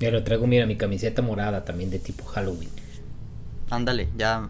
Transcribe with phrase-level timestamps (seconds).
[0.00, 2.70] Ya lo traigo, mira, mi camiseta morada también de tipo Halloween.
[3.70, 4.48] Ándale, ya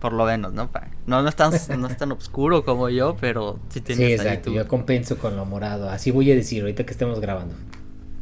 [0.00, 0.68] por lo menos, ¿no?
[1.06, 4.52] No, no es tan, no es tan oscuro como yo, pero sí tienes Sí, exacto,
[4.52, 5.88] yo compenso con lo morado.
[5.90, 7.54] Así voy a decir ahorita que estemos grabando.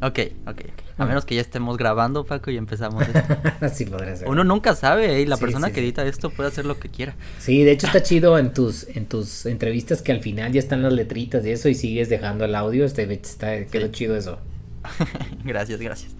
[0.02, 0.82] Ok, ok, ok.
[0.98, 3.20] A menos que ya estemos grabando, Paco, y empezamos esto.
[3.60, 4.28] Así podría ser.
[4.28, 5.26] Uno nunca sabe, ¿eh?
[5.26, 5.86] La Sí, persona sí, que sí.
[5.86, 7.14] edita esto puede hacer lo que quiera.
[7.38, 10.82] Sí, de hecho está chido en tus en tus entrevistas que al final ya están
[10.82, 13.92] las letritas y eso y sigues dejando el audio, este está quedó Sí.
[13.92, 14.38] chido eso.
[15.44, 16.12] gracias, gracias.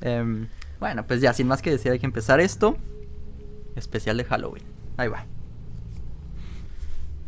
[0.00, 0.48] Em,
[0.80, 2.76] bueno, pues ya, sin más que decir, hay que empezar esto.
[3.74, 4.64] Especial de Halloween.
[4.96, 5.26] Ahí va.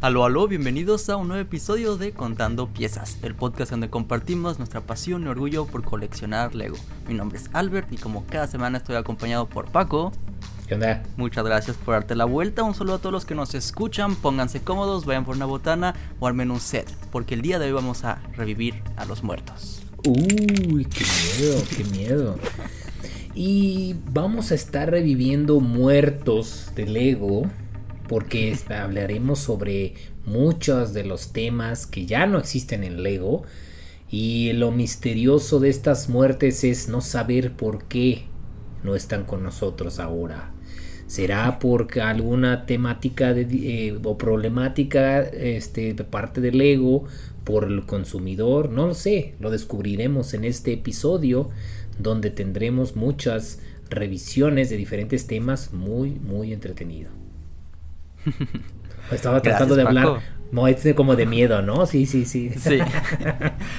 [0.01, 4.80] Aló, aló, bienvenidos a un nuevo episodio de Contando Piezas, el podcast donde compartimos nuestra
[4.80, 6.79] pasión y orgullo por coleccionar Lego.
[7.06, 10.10] Mi nombre es Albert y como cada semana estoy acompañado por Paco.
[10.66, 11.02] ¿Qué onda?
[11.18, 12.62] Muchas gracias por darte la vuelta.
[12.62, 14.15] Un saludo a todos los que nos escuchan.
[14.15, 17.73] Pónganse cómodos, vayan por una botana o armen un set, porque el día de hoy
[17.73, 19.82] vamos a revivir a los muertos.
[20.06, 21.04] Uy, qué
[21.38, 22.38] miedo, qué miedo.
[23.34, 27.42] Y vamos a estar reviviendo muertos de Lego
[28.09, 29.95] porque hablaremos sobre
[30.26, 33.42] muchos de los temas que ya no existen en Lego
[34.10, 38.24] y lo misterioso de estas muertes es no saber por qué
[38.82, 40.52] no están con nosotros ahora.
[41.07, 47.04] ¿Será porque alguna temática de- eh, o problemática este, de parte del ego
[47.45, 48.71] por el consumidor?
[48.71, 51.51] No lo sé, lo descubriremos en este episodio
[51.99, 57.10] donde tendremos muchas revisiones de diferentes temas muy, muy entretenido.
[59.10, 60.09] Estaba tratando Gracias, de Paco.
[60.10, 61.87] hablar no, es como de miedo, ¿no?
[61.87, 62.51] Sí, sí, sí.
[62.51, 62.79] Sí,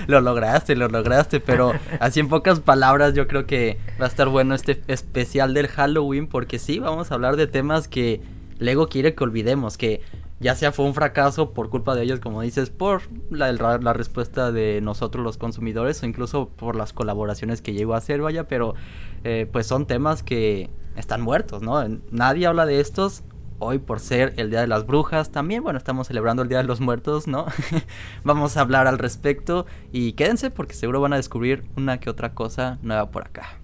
[0.07, 4.29] lo lograste, lo lograste, pero así en pocas palabras yo creo que va a estar
[4.29, 8.21] bueno este especial del Halloween porque sí, vamos a hablar de temas que
[8.59, 10.01] Lego quiere que olvidemos, que
[10.41, 14.81] ya sea fue un fracaso por culpa de ellos, como dices, por la, respuesta de
[14.81, 18.73] nosotros los consumidores o incluso por las colaboraciones que llegó a hacer, vaya, pero
[19.23, 21.87] eh, pues son temas que están muertos, ¿no?
[22.09, 23.23] Nadie habla de estos,
[23.59, 26.63] hoy por ser el Día de las Brujas, también, bueno, estamos celebrando el Día de
[26.63, 27.45] los Muertos, ¿no?
[28.23, 32.33] Vamos a hablar al respecto y quédense porque seguro van a descubrir una que otra
[32.33, 33.60] cosa nueva por acá.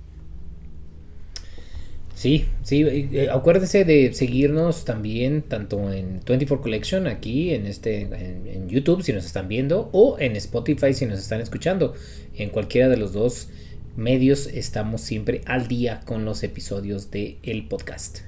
[2.17, 8.47] Sí, sí, eh, acuérdese de seguirnos también tanto en 24 Collection aquí en este en,
[8.47, 11.93] en YouTube si nos están viendo o en Spotify si nos están escuchando.
[12.33, 13.49] En cualquiera de los dos
[13.95, 18.21] medios estamos siempre al día con los episodios de el podcast.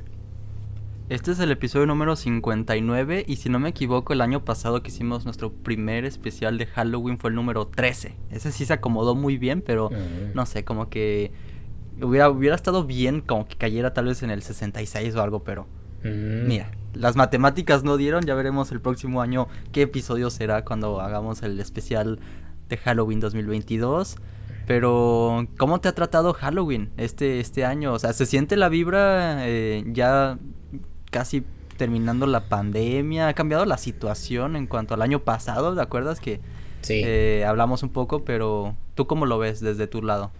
[1.10, 4.90] Este es el episodio número 59 y si no me equivoco el año pasado que
[4.90, 8.14] hicimos nuestro primer especial de Halloween fue el número 13.
[8.30, 9.90] Ese sí se acomodó muy bien, pero
[10.36, 11.32] no sé, como que
[12.02, 15.68] hubiera, hubiera estado bien como que cayera tal vez en el 66 o algo, pero
[16.02, 21.02] Mm, Mira, las matemáticas no dieron, ya veremos el próximo año qué episodio será cuando
[21.02, 22.20] hagamos el especial
[22.70, 24.16] de Halloween 2022.
[24.66, 27.92] Pero, ¿cómo te ha tratado Halloween este, este año?
[27.92, 30.38] O sea, ¿se siente la vibra eh, ya
[31.12, 31.44] casi
[31.76, 33.28] terminando la pandemia?
[33.28, 35.76] ¿Ha cambiado la situación en cuanto al año pasado?
[35.76, 36.40] ¿Te acuerdas que
[36.82, 37.02] Sí.
[37.04, 38.24] eh, hablamos un poco?
[38.24, 40.32] Pero, ¿tú cómo lo ves desde tu lado?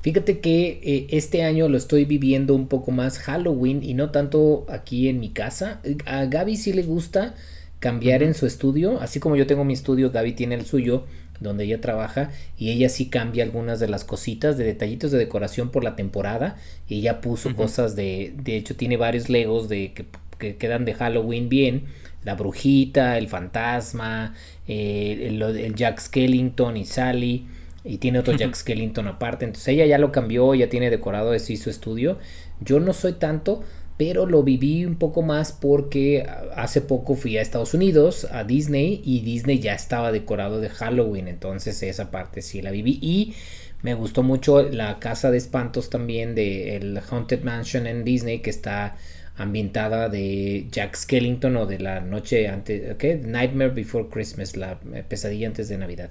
[0.00, 4.66] Fíjate que eh, este año lo estoy viviendo un poco más Halloween y no tanto
[4.68, 5.80] aquí en mi casa.
[6.06, 7.34] A Gaby sí le gusta
[7.78, 11.04] cambiar en su estudio, así como yo tengo mi estudio, Gaby tiene el suyo,
[11.40, 15.70] donde ella trabaja y ella sí cambia algunas de las cositas, de detallitos de decoración
[15.70, 16.56] por la temporada.
[16.88, 20.06] Y ella puso cosas de, de hecho tiene varios legos de que,
[20.38, 21.86] que quedan de Halloween bien,
[22.24, 24.34] la brujita, el fantasma,
[24.68, 27.46] eh, el, el Jack Skellington y Sally
[27.84, 29.44] y tiene otro Jack Skellington aparte.
[29.44, 32.18] Entonces ella ya lo cambió, ya tiene decorado así su estudio.
[32.60, 33.62] Yo no soy tanto,
[33.96, 39.00] pero lo viví un poco más porque hace poco fui a Estados Unidos, a Disney,
[39.04, 41.28] y Disney ya estaba decorado de Halloween.
[41.28, 42.98] Entonces esa parte sí la viví.
[43.02, 43.34] Y
[43.82, 48.50] me gustó mucho la casa de espantos también de el Haunted Mansion en Disney que
[48.50, 48.96] está
[49.36, 53.16] ambientada de Jack Skellington o de la noche antes, ¿qué?
[53.16, 56.10] Nightmare Before Christmas, la eh, pesadilla antes de Navidad.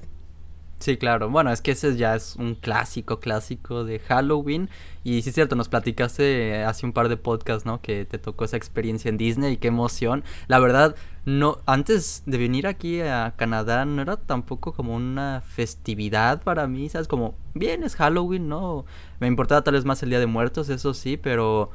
[0.82, 1.30] Sí, claro.
[1.30, 4.68] Bueno, es que ese ya es un clásico, clásico de Halloween.
[5.04, 7.82] Y sí es cierto, nos platicaste hace un par de podcasts, ¿no?
[7.82, 10.24] Que te tocó esa experiencia en Disney y qué emoción.
[10.48, 10.96] La verdad,
[11.26, 16.90] no, antes de venir aquí a Canadá no era tampoco como una festividad para mí,
[16.90, 17.08] ¿sabes?
[17.08, 18.86] Como, bien, es Halloween, ¿no?
[19.20, 21.70] Me importaba tal vez más el Día de Muertos, eso sí, pero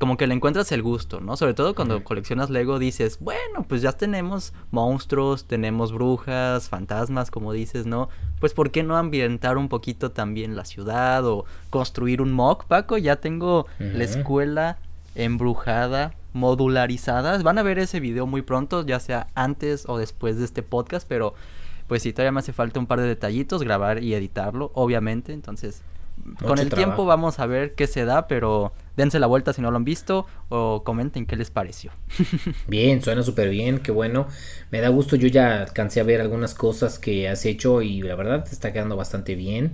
[0.00, 1.36] como que le encuentras el gusto, ¿no?
[1.36, 7.52] Sobre todo cuando coleccionas Lego dices, bueno, pues ya tenemos monstruos, tenemos brujas, fantasmas, como
[7.52, 8.08] dices, ¿no?
[8.40, 12.96] Pues ¿por qué no ambientar un poquito también la ciudad o construir un mock, Paco?
[12.96, 14.78] Ya tengo la escuela
[15.16, 17.36] embrujada, modularizada.
[17.42, 21.06] Van a ver ese video muy pronto, ya sea antes o después de este podcast,
[21.06, 21.34] pero
[21.88, 25.82] pues sí, todavía me hace falta un par de detallitos, grabar y editarlo, obviamente, entonces
[26.44, 29.70] con el tiempo vamos a ver qué se da, pero dense la vuelta si no
[29.70, 31.92] lo han visto o comenten qué les pareció.
[32.68, 34.26] bien, suena súper bien, qué bueno.
[34.70, 38.14] Me da gusto, yo ya alcancé a ver algunas cosas que has hecho y la
[38.14, 39.72] verdad te está quedando bastante bien.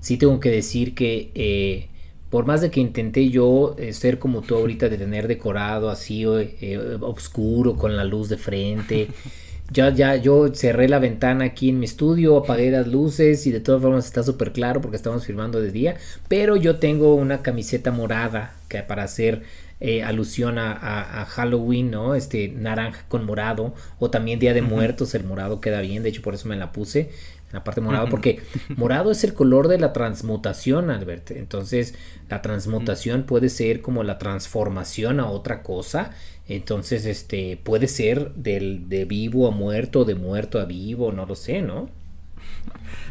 [0.00, 1.88] Sí tengo que decir que eh,
[2.30, 6.24] por más de que intenté yo eh, ser como tú ahorita de tener decorado así
[6.24, 9.08] eh, oscuro con la luz de frente.
[9.70, 13.60] Ya, ya, yo cerré la ventana aquí en mi estudio, apagué las luces y de
[13.60, 15.96] todas formas está súper claro porque estamos filmando de día.
[16.26, 19.42] Pero yo tengo una camiseta morada que para hacer
[19.80, 22.14] eh, alusión a, Halloween, ¿no?
[22.14, 26.22] Este naranja con morado o también Día de Muertos, el morado queda bien, de hecho
[26.22, 28.40] por eso me la puse en la parte morada porque
[28.76, 31.30] morado es el color de la transmutación, Albert.
[31.30, 31.94] Entonces,
[32.28, 36.10] la transmutación puede ser como la transformación a otra cosa
[36.48, 41.34] entonces, este, puede ser del, de vivo a muerto, de muerto a vivo, no lo
[41.34, 41.90] sé, ¿no?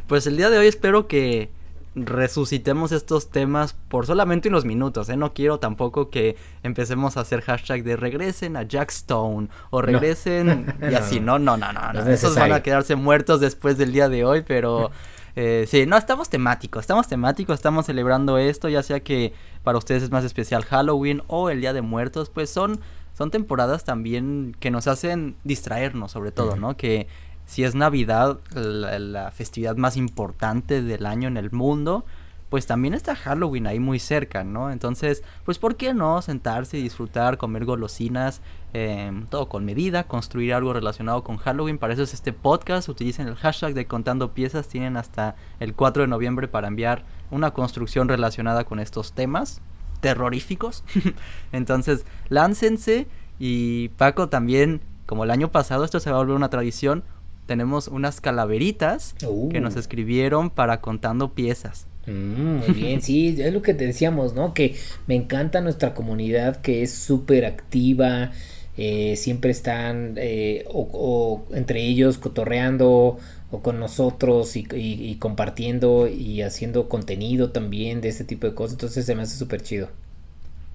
[0.07, 1.49] Pues el día de hoy espero que
[1.93, 5.17] resucitemos estos temas por solamente unos minutos, ¿eh?
[5.17, 10.75] No quiero tampoco que empecemos a hacer hashtag de regresen a Jack Stone o regresen
[10.91, 12.09] y así, no, no, no, no, no.
[12.09, 14.91] Esos van a quedarse muertos después del día de hoy, pero
[15.35, 19.33] eh, sí, no, estamos temáticos, estamos temáticos, estamos celebrando esto, ya sea que
[19.63, 22.79] para ustedes es más especial Halloween o el Día de Muertos, pues son
[23.17, 26.77] son temporadas también que nos hacen distraernos sobre todo, ¿no?
[26.77, 27.07] Que
[27.47, 32.05] si es Navidad, la, festividad más importante del año en el mundo,
[32.49, 34.69] pues también está Halloween ahí muy cerca, ¿no?
[34.69, 38.41] Entonces, pues ¿por qué no sentarse y disfrutar, comer golosinas,
[38.73, 41.79] em, todo con medida, construir algo relacionado con Halloween?
[41.79, 46.03] Para eso es este podcast, utilicen el hashtag de contando piezas, tienen hasta el 4
[46.03, 49.59] de noviembre para enviar una construcción relacionada con estos temas
[49.99, 50.83] terroríficos.
[51.51, 53.07] Entonces, láncense
[53.39, 57.03] y Paco también, como el año pasado, esto se va a volver una tradición,
[57.45, 59.15] tenemos unas calaveritas
[59.51, 59.79] que nos uh.
[59.79, 61.87] escribieron para contando piezas.
[62.07, 64.53] Mm, muy bien, sí, es lo que te decíamos, ¿no?
[64.53, 64.75] Que
[65.07, 68.31] me encanta nuestra comunidad que es súper activa,
[68.77, 73.17] eh, siempre están eh, o, entre ellos cotorreando
[73.51, 78.73] o con nosotros y, compartiendo y haciendo contenido también de este tipo de cosas.
[78.73, 79.89] Entonces se me hace súper chido.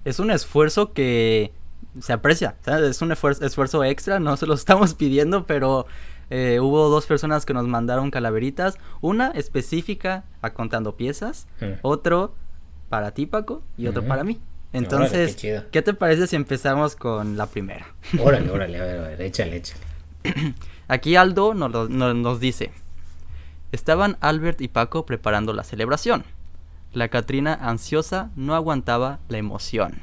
[0.05, 1.53] Es un esfuerzo que
[2.01, 5.87] se aprecia, es un esfuerzo, esfuerzo extra, no se lo estamos pidiendo, pero
[6.31, 11.81] eh, hubo dos personas que nos mandaron calaveritas, una específica a contando piezas, mm.
[11.83, 12.35] otro
[12.89, 14.41] para ti Paco y otro para mí.
[14.73, 17.87] Entonces, qué, te parece si empezamos con la primera?
[18.19, 19.83] Órale, órale, a ver, a ver, échale, échale.
[20.89, 22.73] Aquí Aldo nos, dice,
[23.71, 26.25] estaban Albert y Paco preparando la celebración.
[26.93, 30.01] La Catrina ansiosa no aguantaba la emoción.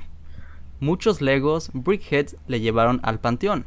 [0.79, 3.65] Muchos legos Brickheads le llevaron al panteón.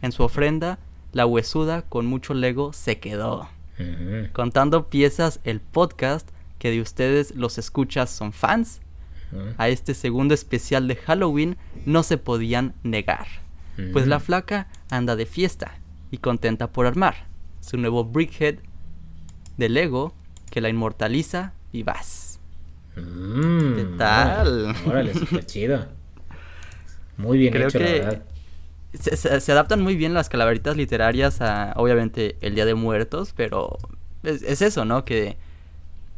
[0.00, 0.78] En su ofrenda,
[1.12, 3.48] la huesuda con mucho lego se quedó.
[4.32, 8.80] Contando piezas el podcast que de ustedes los escuchas son fans.
[9.58, 11.56] A este segundo especial de Halloween
[11.86, 13.26] no se podían negar.
[13.92, 15.81] Pues la flaca anda de fiesta
[16.12, 17.26] y contenta por armar
[17.60, 18.58] su nuevo Brickhead
[19.56, 20.14] de Lego
[20.50, 22.38] que la inmortaliza y vas.
[22.96, 24.76] Mm, ¿Qué tal?
[24.86, 25.86] Órale, súper chido.
[27.16, 28.22] Muy bien hecho, la verdad.
[28.92, 33.78] Se, adaptan muy bien las calaveritas literarias a, obviamente, el Día de Muertos, pero
[34.22, 35.06] es, eso, ¿no?
[35.06, 35.38] Que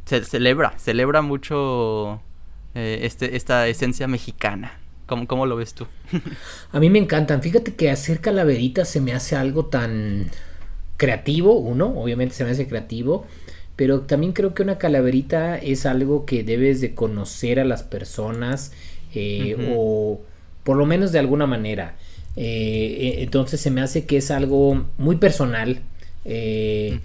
[0.03, 2.21] se celebra, celebra mucho
[2.73, 4.73] eh, este, esta esencia mexicana.
[5.05, 5.85] ¿Cómo, ¿Cómo, lo ves tú?
[6.71, 7.41] a mí me encantan.
[7.41, 10.29] Fíjate que hacer calaveritas se me hace algo tan
[10.97, 13.25] creativo, uno, obviamente se me hace creativo,
[13.75, 18.71] pero también creo que una calaverita es algo que debes de conocer a las personas
[19.13, 20.21] eh, o
[20.63, 21.95] por lo menos de alguna manera.
[22.35, 25.81] Eh, eh, entonces se me hace que es algo muy personal.
[26.25, 26.99] Eh,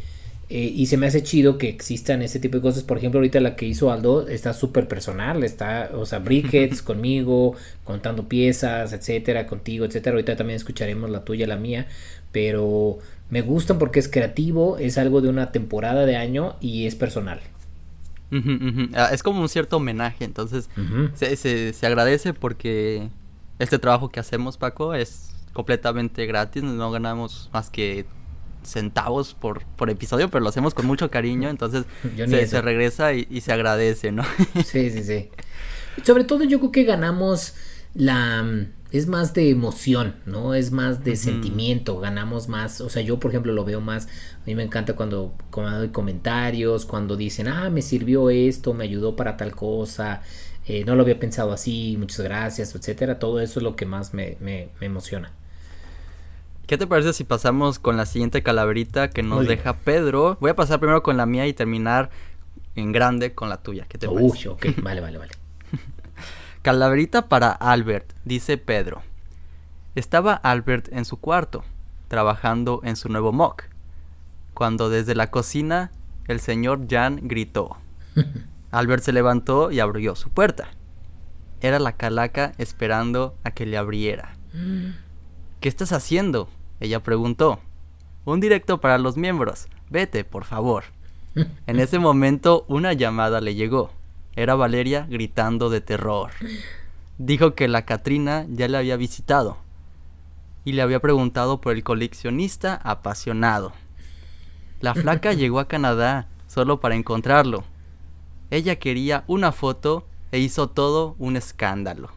[0.52, 2.82] eh, y se me hace chido que existan ese tipo de cosas.
[2.82, 5.44] Por ejemplo, ahorita la que hizo Aldo está súper personal.
[5.44, 7.54] Está, o sea, briquets conmigo,
[7.84, 10.14] contando piezas, etcétera, contigo, etcétera.
[10.14, 11.86] Ahorita también escucharemos la tuya, la mía.
[12.32, 12.98] Pero
[13.30, 17.40] me gustan porque es creativo, es algo de una temporada de año y es personal.
[18.94, 20.70] Ah, es como un cierto homenaje, entonces
[21.14, 23.08] se, se, se agradece porque
[23.58, 28.06] este trabajo que hacemos, Paco, es completamente gratis, no ganamos más que
[28.62, 31.84] centavos por, por episodio, pero lo hacemos con mucho cariño, entonces
[32.48, 34.24] se, regresa y, se agradece, ¿no?
[34.64, 35.28] sí, sí, sí.
[36.04, 37.54] Sobre todo yo creo que ganamos
[37.94, 38.66] la...
[38.92, 40.52] Es más de emoción, ¿no?
[40.52, 44.46] Es más de sentimiento, ganamos más, o sea, yo por ejemplo lo veo más, a
[44.46, 49.14] mí me encanta cuando, cuando doy comentarios, cuando dicen, ah, me sirvió esto, me ayudó
[49.14, 50.22] para tal cosa,
[50.66, 54.12] eh, no lo había pensado así, muchas gracias, etcétera, todo eso es lo que más
[54.12, 55.32] me, me emociona.
[56.70, 60.38] ¿Qué te parece si pasamos con la siguiente calaverita que nos deja Pedro?
[60.40, 62.10] Voy a pasar primero con la mía y terminar
[62.76, 63.86] en grande con la tuya.
[63.88, 65.32] ¿Qué te Uy, ok, vale, vale, vale.
[66.62, 69.02] Calaverita para Albert, dice Pedro.
[69.96, 71.64] Estaba Albert en su cuarto,
[72.06, 73.64] trabajando en su nuevo mock,
[74.54, 75.90] cuando desde la cocina
[76.28, 77.78] el señor Jan gritó.
[78.70, 80.68] Albert se levantó y abrió su puerta.
[81.62, 84.36] Era la calaca esperando a que le abriera.
[85.58, 86.48] ¿Qué estás haciendo?
[86.80, 87.60] Ella preguntó.
[88.24, 89.68] Un directo para los miembros.
[89.88, 90.84] Vete, por favor.
[91.66, 93.90] En ese momento una llamada le llegó.
[94.34, 96.30] Era Valeria gritando de terror.
[97.18, 99.58] Dijo que la Katrina ya le había visitado
[100.64, 103.72] y le había preguntado por el coleccionista apasionado.
[104.80, 107.64] La flaca llegó a Canadá solo para encontrarlo.
[108.50, 112.10] Ella quería una foto e hizo todo un escándalo.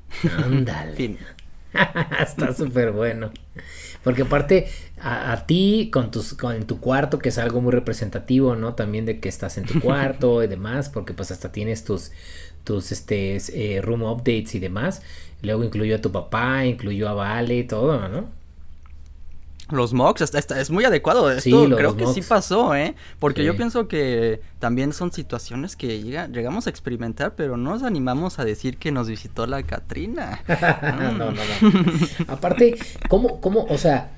[0.43, 1.17] Ándale.
[2.19, 3.31] Está súper bueno.
[4.03, 4.67] Porque aparte,
[4.99, 8.75] a, ti, con tus, con, en tu cuarto, que es algo muy representativo, ¿no?
[8.75, 12.11] También de que estás en tu cuarto y demás, porque pues hasta tienes tus,
[12.63, 15.01] tus este, eh, room updates y demás.
[15.41, 18.42] Luego incluyó a tu papá, incluyó a Vale y todo, ¿no?
[19.71, 21.31] Los mocks, es muy adecuado.
[21.31, 22.95] Esto creo que sí pasó, ¿eh?
[23.19, 28.39] Porque yo pienso que también son situaciones que llegamos a experimentar, pero no nos animamos
[28.39, 30.43] a decir que nos visitó la Catrina.
[30.97, 31.41] no, no, no.
[32.27, 32.77] Aparte,
[33.09, 34.11] ¿cómo, cómo, o sea,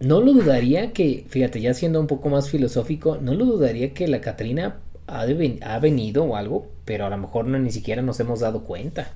[0.00, 4.06] no lo dudaría que, fíjate, ya siendo un poco más filosófico, no lo dudaría que
[4.06, 8.20] la Catrina ha, ha venido o algo, pero a lo mejor no, ni siquiera nos
[8.20, 9.12] hemos dado cuenta.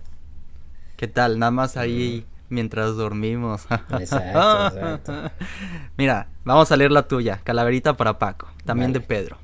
[0.97, 1.39] ¿Qué tal?
[1.39, 3.67] Nada más ahí mientras dormimos.
[3.99, 5.31] Exacto, exacto.
[5.97, 9.39] Mira, vamos a leer la tuya, Calaverita para Paco, también de Pedro.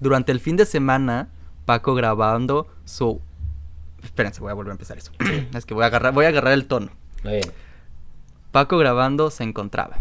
[0.00, 1.28] Durante el fin de semana,
[1.64, 3.20] Paco grabando su...
[4.02, 5.12] Espérense, voy a volver a empezar eso.
[5.54, 6.90] es que voy a agarrar, voy a agarrar el tono.
[8.52, 9.98] Paco grabando se encontraba.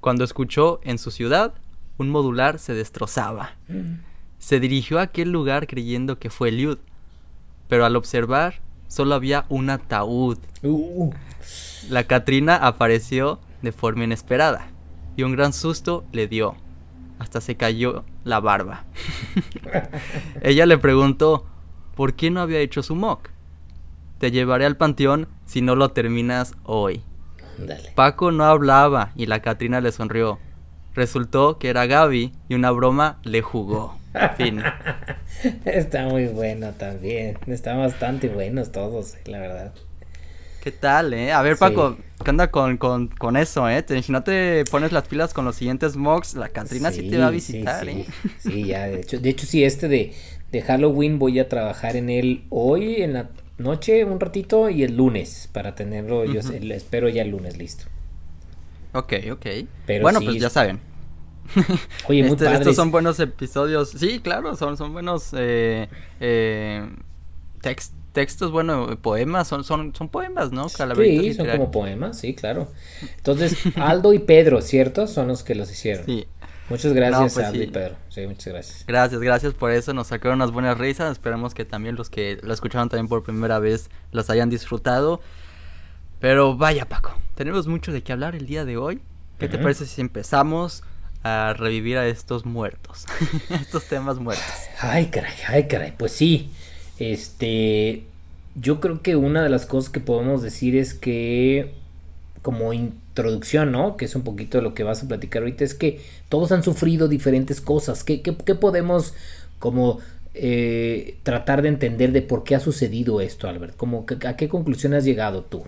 [0.00, 1.54] Cuando escuchó en su ciudad,
[1.98, 3.54] un modular se destrozaba.
[3.68, 4.00] Mm.
[4.38, 6.78] Se dirigió a aquel lugar creyendo que fue Liud,
[7.68, 10.38] pero al observar solo había un ataúd.
[10.62, 11.12] Uh.
[11.88, 14.68] La Catrina apareció de forma inesperada
[15.16, 16.56] y un gran susto le dio.
[17.18, 18.84] Hasta se cayó la barba.
[20.42, 21.46] Ella le preguntó
[21.94, 23.30] por qué no había hecho su mock.
[24.18, 27.02] Te llevaré al panteón si no lo terminas hoy.
[27.94, 30.38] Paco no hablaba y la Catrina le sonrió.
[30.94, 33.96] Resultó que era Gaby y una broma le jugó.
[34.36, 34.62] Fin.
[35.64, 37.38] Está muy bueno también.
[37.46, 39.72] Están bastante buenos todos, la verdad.
[40.66, 41.32] ¿Qué tal, eh?
[41.32, 43.84] A ver, Paco, ¿qué onda con, con, con, eso, eh?
[44.02, 47.28] si no te pones las pilas con los siguientes mocks, la Catrina sí, te va
[47.28, 48.06] a visitar, sí, eh.
[48.40, 50.12] Sí, ya, de hecho, de hecho sí, este de,
[50.50, 54.96] de Halloween voy a trabajar en él hoy, en la noche, un ratito, y el
[54.96, 57.84] lunes, para tenerlo, yo espero ya el lunes listo.
[58.92, 59.46] Ok, ok.
[60.02, 60.80] bueno, pues ya saben,
[62.08, 63.90] Oye, muy este, Estos son buenos episodios.
[63.90, 65.88] Sí, claro, son, son buenos eh,
[66.20, 66.88] eh,
[68.12, 70.68] textos, bueno, poemas, son, son, son poemas, ¿no?
[70.68, 72.68] sí, son como poemas, sí, claro.
[73.16, 75.06] Entonces, Aldo y Pedro, ¿cierto?
[75.06, 76.06] Son los que los hicieron.
[76.06, 76.26] Sí.
[76.68, 77.96] Muchas gracias, pues Aldo y Pedro.
[78.08, 78.84] Sí, muchas gracias.
[78.86, 79.94] Gracias, gracias por eso.
[79.94, 81.12] Nos sacaron unas buenas risas.
[81.12, 85.20] Esperamos que también los que lo escucharon también por primera vez las hayan disfrutado.
[86.18, 89.00] Pero vaya, Paco, tenemos mucho de qué hablar el día de hoy.
[89.38, 90.82] ¿Qué te parece si empezamos
[91.26, 93.06] a revivir a estos muertos,
[93.50, 94.44] estos temas muertos.
[94.80, 96.50] Ay, caray, ay, caray, pues sí.
[96.98, 98.04] Este,
[98.54, 101.74] yo creo que una de las cosas que podemos decir es que
[102.42, 103.96] como introducción, ¿no?
[103.96, 107.08] Que es un poquito lo que vas a platicar ahorita, es que todos han sufrido
[107.08, 108.04] diferentes cosas.
[108.04, 108.18] ¿Qué,
[108.60, 109.14] podemos
[109.58, 109.98] como
[110.34, 113.76] eh, tratar de entender de por qué ha sucedido esto, Albert?
[113.76, 115.64] Como, ¿A qué conclusión has llegado tú?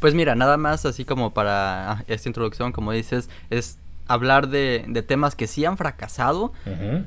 [0.00, 5.02] Pues mira, nada más así como para esta introducción, como dices, es hablar de, de,
[5.02, 6.52] temas que sí han fracasado,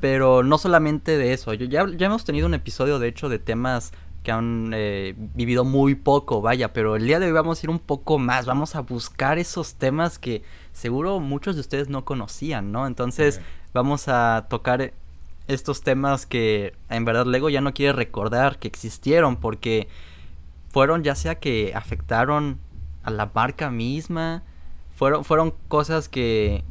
[0.02, 1.54] pero no solamente de eso.
[1.54, 3.92] Yo, ya, ya hemos tenido un episodio, de hecho, de temas
[4.26, 7.70] que han eh, vivido muy poco, vaya, pero el día de hoy vamos a ir
[7.70, 10.42] un poco más, vamos a buscar esos temas que
[10.74, 12.88] seguro muchos de ustedes no conocían, ¿no?
[12.88, 13.40] Entonces
[13.72, 14.94] vamos a tocar
[15.48, 19.88] estos temas que en verdad Lego ya no quiere recordar que existieron porque
[20.70, 22.60] fueron ya sea que afectaron
[23.04, 24.42] a la marca misma,
[24.96, 26.64] fueron, fueron cosas que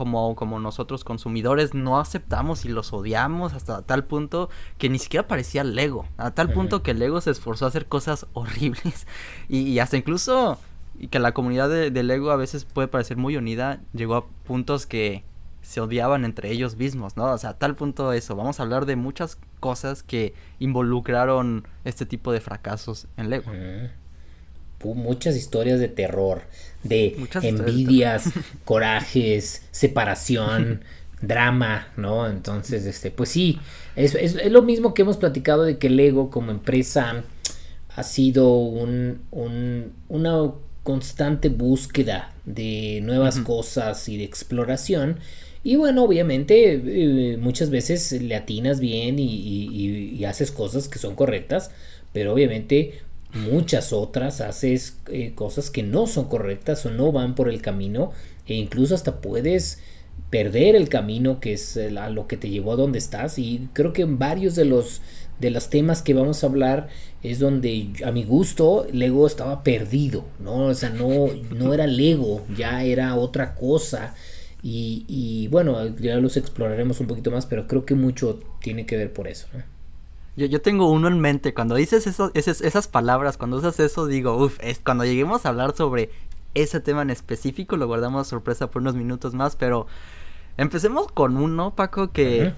[0.00, 5.28] como, como nosotros consumidores no aceptamos y los odiamos hasta tal punto que ni siquiera
[5.28, 6.06] parecía Lego.
[6.16, 9.06] A tal punto que Lego se esforzó a hacer cosas horribles.
[9.50, 10.58] Y, hasta incluso
[11.10, 15.22] que la comunidad de, Lego a veces puede parecer muy unida, llegó a puntos que
[15.60, 17.30] se odiaban entre ellos mismos, ¿no?
[17.30, 18.36] O sea, a tal punto eso.
[18.36, 23.52] Vamos a hablar de muchas cosas que involucraron este tipo de fracasos en Lego
[24.84, 26.42] muchas historias de terror,
[26.82, 28.30] de envidias,
[28.64, 30.82] corajes, separación,
[31.20, 32.26] drama, ¿no?
[32.26, 33.58] Entonces, este, pues sí,
[33.96, 37.24] es, es, lo mismo que hemos platicado de que Lego como empresa
[37.94, 45.18] ha sido un, un, una constante búsqueda de nuevas cosas y de exploración.
[45.62, 51.70] Y bueno, obviamente eh, muchas veces le atinas bien y, haces cosas que son correctas,
[52.12, 53.00] pero obviamente
[53.32, 58.12] muchas otras haces eh, cosas que no son correctas o no van por el camino
[58.46, 59.78] e incluso hasta puedes
[60.30, 63.92] perder el camino que es a lo que te llevó a donde estás y creo
[63.92, 65.00] que en varios de los
[65.40, 66.88] de los temas que vamos a hablar
[67.22, 70.66] es donde a mi gusto Lego estaba perdido, ¿no?
[70.66, 74.14] O sea, no, no era Lego, ya era otra cosa.
[74.62, 79.12] Y, bueno, ya los exploraremos un poquito más, pero creo que mucho tiene que ver
[79.12, 79.46] por eso.
[80.36, 84.06] Yo, yo tengo uno en mente, cuando dices eso, esas, esas palabras, cuando usas eso,
[84.06, 86.10] digo, uff, es cuando lleguemos a hablar sobre
[86.54, 89.86] ese tema en específico, lo guardamos sorpresa por unos minutos más, pero
[90.56, 92.54] empecemos con uno, Paco, que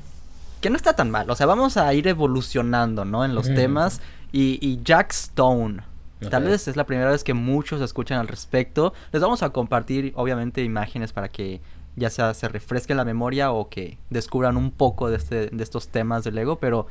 [0.63, 1.29] que no está tan mal.
[1.29, 3.25] O sea, vamos a ir evolucionando, ¿no?
[3.25, 4.01] En los temas.
[4.31, 5.83] Y, Jack Stone.
[6.31, 8.95] Tal vez es la primera vez que muchos escuchan al respecto.
[9.13, 11.61] Les vamos a compartir, obviamente, imágenes para que
[11.97, 15.89] ya sea se refresque la memoria o que descubran un poco de, este, de estos
[15.89, 16.61] temas de Lego.
[16.61, 16.87] Pero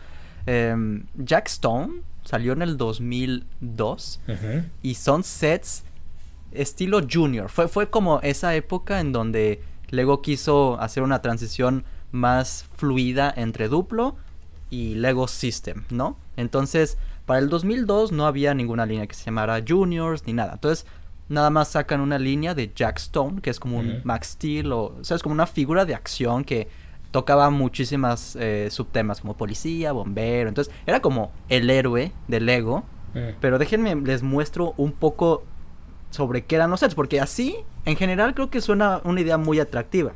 [0.45, 4.19] em, Jack Stone salió en el 2002
[4.81, 5.83] y son sets
[6.51, 7.50] estilo junior.
[7.50, 13.67] Fue, fue como esa época en donde Lego quiso hacer una transición más fluida entre
[13.67, 14.15] Duplo
[14.69, 16.17] y Lego System, ¿no?
[16.38, 20.53] Entonces, para el 2002 no había ninguna línea que se llamara Juniors ni nada.
[20.53, 20.86] Entonces,
[21.29, 24.98] nada más sacan una línea de Jack Stone, que es como un Max Steel, o,
[25.00, 26.67] o sea, es como una figura de acción que
[27.12, 30.50] tocaba muchísimas eh, subtemas como policía, bombero.
[30.50, 32.84] Entonces, era como el héroe de Lego.
[33.41, 35.44] Pero déjenme, les muestro un poco
[36.12, 39.60] sobre qué eran los sets, porque así, en general, creo que suena una idea muy
[39.60, 40.13] atractiva.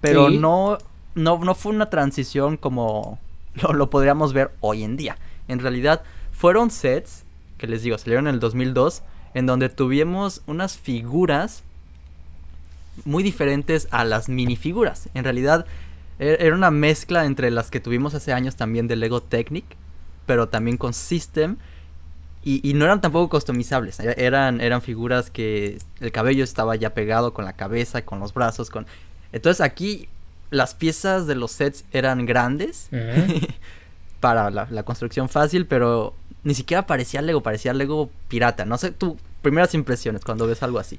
[0.00, 0.78] Pero no
[1.18, 3.18] no, no fue una transición como
[3.54, 5.18] lo, podríamos ver hoy en día.
[5.48, 7.24] En realidad, fueron sets,
[7.58, 9.02] que les digo, salieron en el 2002,
[9.34, 11.64] en donde tuvimos unas figuras
[13.04, 15.08] muy diferentes a las minifiguras.
[15.14, 15.66] En realidad,
[16.18, 19.64] era una mezcla entre las que tuvimos hace años también de Lego Technic,
[20.26, 21.56] pero también con System.
[22.44, 24.00] Y, no eran tampoco customizables.
[24.00, 28.32] E, eran, eran figuras que el cabello estaba ya pegado con la cabeza, con los
[28.32, 28.86] brazos, con...
[29.32, 30.08] Entonces aquí
[30.50, 32.88] las piezas de los sets eran grandes
[34.20, 38.64] para la, construcción fácil, pero ni siquiera parecía Lego, parecía Lego pirata.
[38.64, 40.98] No sé, tus primeras impresiones cuando ves algo así.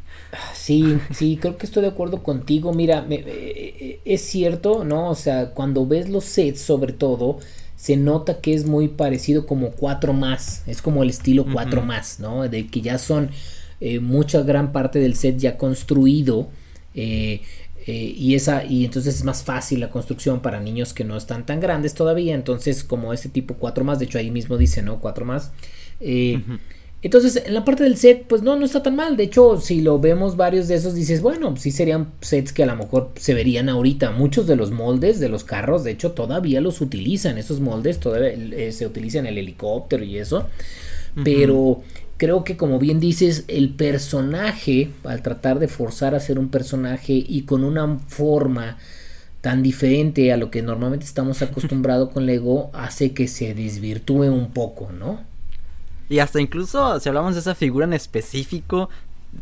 [0.54, 2.74] Sí, sí, creo que estoy de acuerdo contigo.
[2.74, 5.10] Mira, eh, eh, es cierto, ¿no?
[5.10, 7.40] O sea, cuando ves los sets, sobre todo,
[7.76, 10.64] se nota que es muy parecido como 4 más.
[10.68, 12.48] Es como el estilo 4 más, ¿no?
[12.48, 13.30] De que ya son
[13.82, 16.50] eh, mucha gran parte del set ya construido.
[16.96, 17.42] Eh,
[17.88, 21.46] eh, y esa y entonces es más fácil la construcción para niños que no están
[21.46, 25.00] tan grandes todavía entonces como ese tipo 4 más de hecho ahí mismo dice no
[25.00, 25.52] 4 más
[26.02, 26.42] eh,
[27.02, 29.16] entonces en la parte del set pues no no está tan mal.
[29.16, 32.66] De hecho si lo vemos varios de esos dices bueno sí serían sets que a
[32.66, 34.12] lo mejor se verían ahorita.
[34.12, 37.38] Muchos de los moldes de los carros de hecho todavía los utilizan.
[37.38, 40.48] Esos moldes todavía eh, se utilizan el helicóptero y eso.
[41.24, 41.82] Pero
[42.18, 47.14] creo que como bien dices, el personaje, al tratar de forzar a ser un personaje
[47.14, 48.78] y con una forma
[49.42, 54.52] tan diferente a lo que normalmente estamos acostumbrados con Lego, hace que se desvirtúe un
[54.52, 55.29] poco, ¿no?
[56.10, 58.90] Y hasta incluso, si hablamos de esa figura en específico,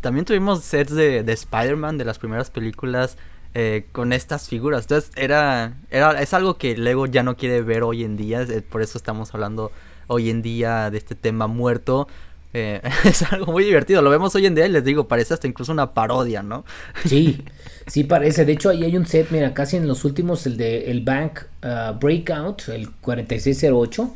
[0.02, 3.18] también tuvimos sets de, de Spider-Man de las primeras películas
[3.54, 4.84] eh, con estas figuras.
[4.84, 8.82] Entonces era, era, es algo que Lego ya no quiere ver hoy en día, por
[8.82, 9.72] eso estamos hablando
[10.08, 12.08] hoy en día de este tema muerto,
[12.54, 14.02] eh, es algo muy divertido.
[14.02, 16.66] Lo vemos hoy en día y les digo, parece hasta incluso una parodia, ¿no?
[17.06, 17.44] Sí,
[17.88, 18.46] sí parece.
[18.46, 21.40] De hecho, ahí hay un set, mira, casi en los últimos, el de el Bank
[21.64, 24.14] uh, Breakout, el 4608.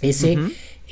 [0.00, 0.36] Ese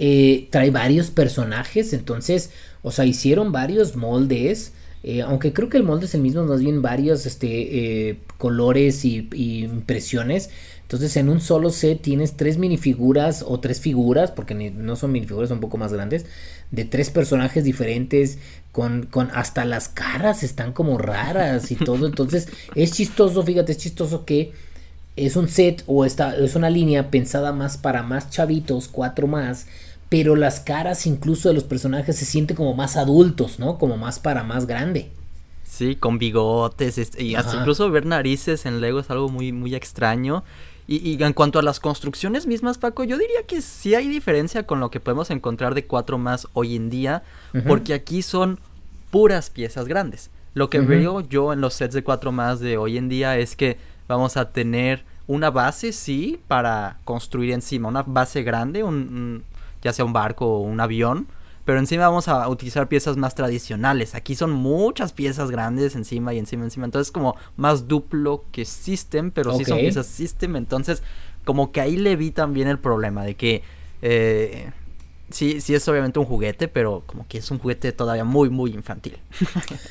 [0.04, 2.50] eh, trae varios personajes, entonces,
[2.82, 4.72] o sea, hicieron varios moldes.
[5.04, 9.28] Eh, aunque creo que el molde es el mismo, más bien varios este, colores y,
[9.32, 10.50] y impresiones.
[10.92, 15.48] Entonces en un solo set tienes tres minifiguras o tres figuras, porque no son minifiguras,
[15.48, 16.26] son un poco más grandes,
[16.70, 18.38] de tres personajes diferentes,
[18.72, 22.06] con, con hasta las caras están como raras y todo.
[22.06, 24.52] Entonces es chistoso, fíjate, es chistoso que
[25.16, 29.66] es un set o esta, es una línea pensada más para más chavitos, cuatro más,
[30.12, 33.78] pero las caras incluso de los personajes se sienten como más adultos, ¿no?
[33.78, 35.10] Como más para más grande.
[35.64, 40.44] Sí, con bigotes y hasta incluso ver narices en Lego es algo muy, muy extraño.
[40.86, 44.80] Y, en cuanto a las construcciones mismas, Paco, yo diría que sí hay diferencia con
[44.80, 47.22] lo que podemos encontrar de 4 más hoy en día,
[47.66, 48.60] porque aquí son
[49.10, 50.28] puras piezas grandes.
[50.52, 53.56] Lo que veo yo en los sets de 4 más de hoy en día es
[53.56, 59.42] que vamos a tener una base, sí, para construir encima, una base grande, un,
[59.82, 61.26] ya sea un barco o un avión,
[61.64, 64.14] pero encima vamos a utilizar piezas más tradicionales.
[64.14, 66.86] Aquí son muchas piezas grandes encima y encima, encima.
[66.86, 70.56] Entonces como más duplo que System, pero sí son piezas System.
[70.56, 71.02] Entonces
[71.44, 73.62] como que ahí le vi también el problema de que...
[74.02, 74.70] Eh,
[75.30, 78.72] sí, sí es obviamente un juguete, pero como que es un juguete todavía muy, muy
[78.72, 79.18] infantil.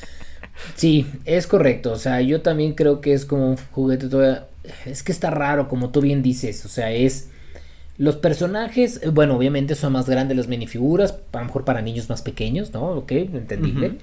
[0.76, 1.92] sí, es correcto.
[1.92, 4.46] O sea, yo también creo que es como un juguete todavía...
[4.84, 6.66] Es que está raro, como tú bien dices.
[6.66, 7.30] O sea, es
[8.02, 12.08] los personajes, eh, bueno, obviamente son más grandes las minifiguras, a lo mejor para niños
[12.08, 12.82] más pequeños, ¿no?
[12.96, 13.98] Ok, entendible.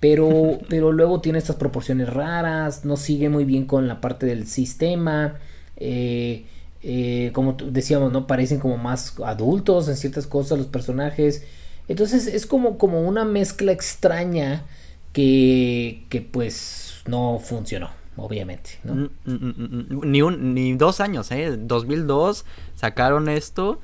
[0.00, 4.46] Pero, pero luego tiene estas proporciones raras, no sigue muy bien con la parte del
[4.46, 5.34] sistema.
[5.76, 6.46] Eh,
[6.82, 8.26] eh, como decíamos, ¿no?
[8.26, 11.44] Parecen como más adultos en ciertas cosas los personajes.
[11.88, 14.64] Entonces es como, como una mezcla extraña
[15.12, 18.94] que, que pues no funcionó obviamente, ¿no?
[18.94, 21.56] Mm, mm, mm, ni, un, ni dos años, ¿eh?
[21.56, 22.44] 2002
[22.74, 23.80] sacaron esto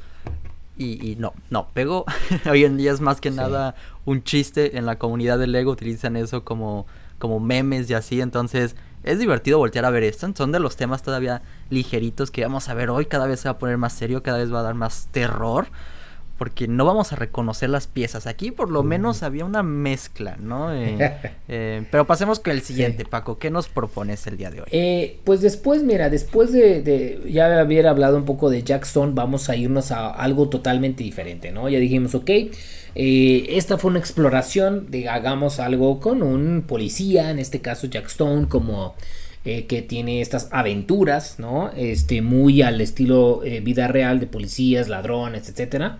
[0.76, 2.04] y, no, no, pegó.
[2.50, 6.16] Hoy en día es más que nada un chiste en la comunidad de Lego, utilizan
[6.16, 6.86] eso como,
[7.18, 10.32] como memes y así, entonces es divertido voltear a ver esto.
[10.36, 13.54] Son de los temas todavía ligeritos que vamos a ver hoy, cada vez se va
[13.54, 15.66] a poner más serio, cada vez va a dar más terror
[16.38, 18.27] porque no vamos a reconocer las piezas.
[18.29, 20.72] Aquí por lo menos había una mezcla, ¿no?
[20.72, 20.96] Eh,
[21.48, 23.38] eh, pero pasemos con el siguiente, Paco.
[23.38, 24.68] ¿Qué nos propones el día de hoy?
[24.70, 29.57] Eh, pues después, mira, después de, ya haber hablado un poco de Jackson, vamos a
[29.57, 31.68] irnos a algo totalmente diferente, ¿no?
[31.68, 32.31] Ya dijimos, ok,
[32.94, 38.46] esta fue una exploración de hagamos algo con un policía, en este caso Jack Stone,
[38.48, 38.94] como...
[39.44, 41.70] que tiene estas aventuras, ¿no?
[41.74, 45.98] Este, muy al estilo vida real de policías, ladrones, etcétera.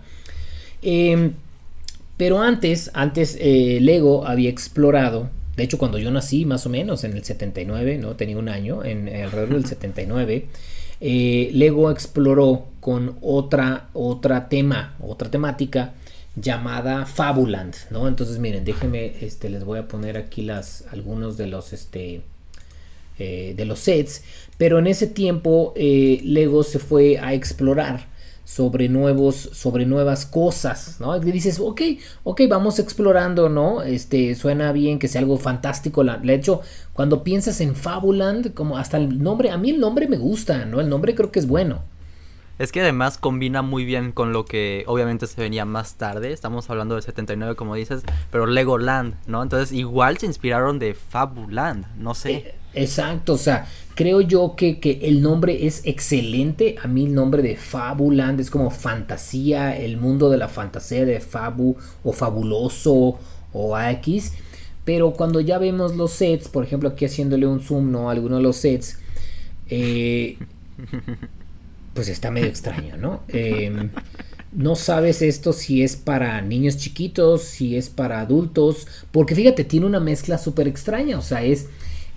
[0.81, 1.33] Em,
[2.19, 7.05] pero antes, antes eh, Lego había explorado, de hecho cuando yo nací más o menos
[7.05, 8.15] en el 79, ¿no?
[8.15, 10.47] Tenía un año, en alrededor del 79,
[11.01, 15.93] eh, Lego exploró con otra, otra tema, otra temática
[16.35, 18.07] llamada Fabuland, ¿no?
[18.07, 22.21] Entonces miren, déjenme, este, les voy a poner aquí las, algunos de los, este,
[23.17, 24.23] eh, de los sets,
[24.57, 28.08] pero en ese tiempo Lego se fue a explorar
[28.49, 31.15] sobre nuevos, sobre nuevas cosas, ¿no?
[31.15, 31.81] Y dices, ok,
[32.23, 33.83] ok, vamos explorando, ¿no?
[33.83, 36.03] Este, suena bien que sea algo fantástico.
[36.03, 36.61] De hecho,
[36.93, 40.81] cuando piensas en Fabuland, como hasta el nombre, a mí el nombre me gusta, ¿no?
[40.81, 41.83] El nombre creo que es bueno.
[42.57, 46.33] Es que además combina muy bien con lo que obviamente se venía más tarde.
[46.33, 49.43] Estamos hablando del 79, como dices, pero Legoland, ¿no?
[49.43, 52.31] Entonces, igual se inspiraron de Fabuland, no sé.
[52.31, 53.67] Eh, exacto, o sea,
[53.99, 56.77] Creo yo que, el nombre es excelente.
[56.81, 61.19] A mí el nombre de Fabuland es como fantasía, el mundo de la fantasía de
[61.19, 63.19] Fabu o fabuloso
[63.51, 64.31] o X.
[64.85, 68.07] Pero cuando ya vemos los sets, por ejemplo aquí haciéndole un zoom ¿no?
[68.07, 68.99] a alguno de los sets,
[69.67, 70.37] eh,
[71.93, 73.23] pues está medio extraño, ¿no?
[73.27, 73.89] Em,
[74.53, 79.87] no sabes esto si es para niños chiquitos, si es para adultos, porque fíjate, tiene
[79.87, 81.67] una mezcla súper extraña, o sea, es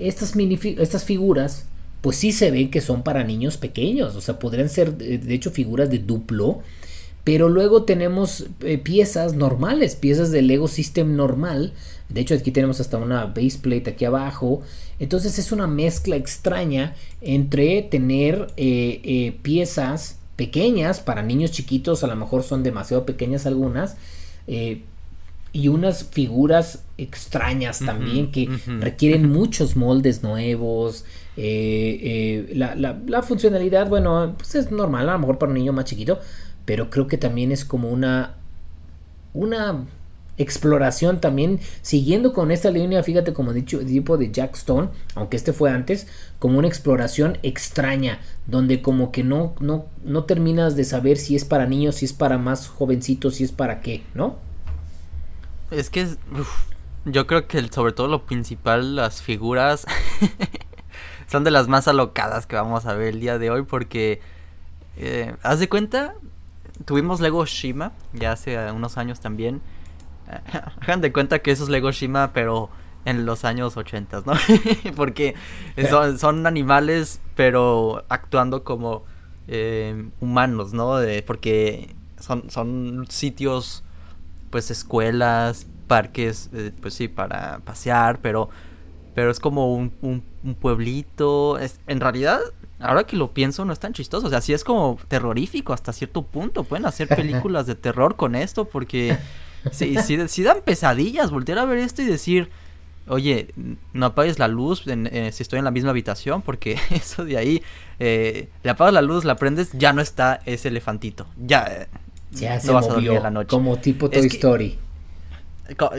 [0.08, 1.66] estas, mini, estas figuras
[2.02, 5.52] pues sí se ve que son para niños pequeños, o sea, podrían ser de hecho
[5.52, 6.60] figuras de duplo,
[7.24, 11.72] pero luego tenemos eh, piezas normales, piezas del Lego System normal,
[12.08, 14.62] de hecho aquí tenemos hasta una base plate aquí abajo,
[14.98, 22.08] entonces es una mezcla extraña entre tener eh, eh, piezas pequeñas para niños chiquitos, a
[22.08, 23.96] lo mejor son demasiado pequeñas algunas,
[25.52, 28.48] y unas figuras extrañas también que
[28.80, 31.04] requieren muchos moldes nuevos.
[31.36, 35.84] Eh, eh, la, funcionalidad, bueno, pues es normal, a lo mejor para un niño más
[35.84, 36.18] chiquito,
[36.64, 38.36] pero creo que también es como una,
[39.34, 39.84] una
[40.38, 45.36] exploración también, siguiendo con esta línea, fíjate como he dicho, tipo de Jack Stone, aunque
[45.36, 46.06] este fue antes,
[46.38, 51.44] como una exploración extraña, donde como que no, no, no terminas de saber si es
[51.44, 54.51] para niños, si es para más jovencitos, si es para qué, ¿no?
[55.72, 56.06] Es que
[57.06, 59.86] yo creo que sobre todo lo principal, las figuras
[61.26, 64.20] son de las más alocadas que vamos a ver el día de hoy porque,
[64.98, 66.14] eh, haz de cuenta,
[66.84, 69.62] tuvimos Lego Shima ya hace unos años también.
[70.82, 72.68] Hagan de cuenta que esos Lego Shima, pero
[73.06, 74.34] en los años 80, ¿no?
[74.96, 75.34] porque
[75.88, 79.04] son, son, animales, pero actuando como
[79.48, 80.98] eh, humanos, ¿no?
[81.26, 83.82] porque son, son sitios
[84.52, 88.50] pues escuelas, parques, eh, pues sí, para pasear, pero,
[89.14, 91.58] pero es como un, un, pueblito.
[91.58, 92.38] Es, en realidad,
[92.78, 94.26] ahora que lo pienso, no es tan chistoso.
[94.28, 96.62] O sea, sí es como terrorífico hasta cierto punto.
[96.64, 99.16] Pueden hacer películas de terror con esto porque
[99.72, 102.50] sí, sí, sí dan pesadillas voltear a ver esto y decir,
[103.08, 103.54] oye,
[103.92, 107.62] no apagues la luz eh, si estoy en la misma habitación, porque eso de ahí,
[107.98, 111.88] eh, le apagas la luz, la prendes, ya no está ese elefantito, ya,
[112.32, 113.48] ya se movió, la noche.
[113.48, 114.78] como tipo Toy Story.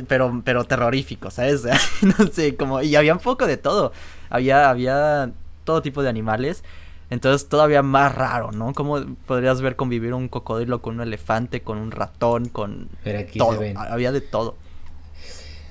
[0.08, 1.64] Pero, pero terrorífico, ¿sabes?
[2.02, 3.92] no sé, como, y había un poco de todo,
[4.30, 5.32] había, había
[5.64, 6.64] todo tipo de animales,
[7.10, 8.74] entonces todavía más raro, ¿no?
[8.74, 12.90] ¿Cómo podrías ver convivir un cocodrilo con un elefante, con un ratón, con
[13.38, 13.60] todo?
[13.76, 14.56] Había de todo.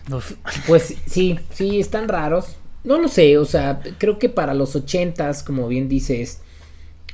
[0.66, 2.56] Pues sí, sí, están raros.
[2.82, 6.40] No lo sé, o sea, creo que para los ochentas, como bien dices,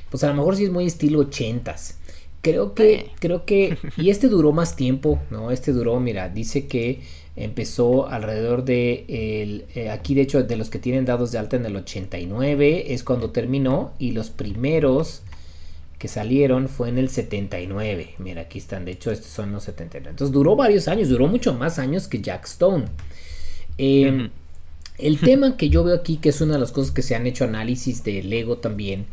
[0.09, 1.98] pues a lo mejor sí es muy estilo ochentas.
[2.41, 5.51] Creo que, creo que, y este duró más tiempo, ¿no?
[5.51, 7.01] Este duró, mira, dice que
[7.35, 11.57] empezó alrededor de, el, eh, aquí de hecho de los que tienen dados de alta
[11.57, 15.21] en el 89 es cuando terminó y los primeros
[15.97, 18.15] que salieron fue en el 79.
[18.19, 20.11] Mira, aquí están, de hecho estos son los 79.
[20.11, 22.85] Entonces duró varios años, duró mucho más años que Jack Stone.
[23.77, 24.29] Em,
[24.97, 27.27] el tema que yo veo aquí, que es una de las cosas que se han
[27.27, 29.05] hecho análisis de Lego también,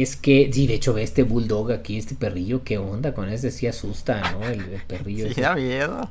[0.00, 3.50] es que, sí, de hecho ve este bulldog aquí, este perrillo, qué onda con ese,
[3.50, 4.48] sí asusta, ¿no?
[4.48, 5.26] El, perrillo.
[5.34, 6.08] Sí, da miedo.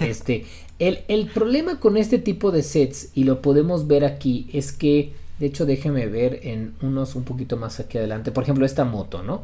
[0.00, 0.46] este,
[0.78, 5.12] el, el problema con este tipo de sets, y lo podemos ver aquí, es que
[5.38, 8.30] de hecho, déjeme ver en unos un poquito más aquí adelante.
[8.30, 9.42] Por ejemplo, esta moto, ¿no?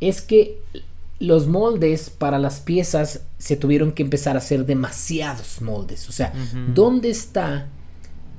[0.00, 0.58] Es que
[1.18, 6.08] los moldes para las piezas se tuvieron que empezar a hacer demasiados moldes.
[6.08, 6.32] O sea,
[6.74, 7.68] ¿dónde está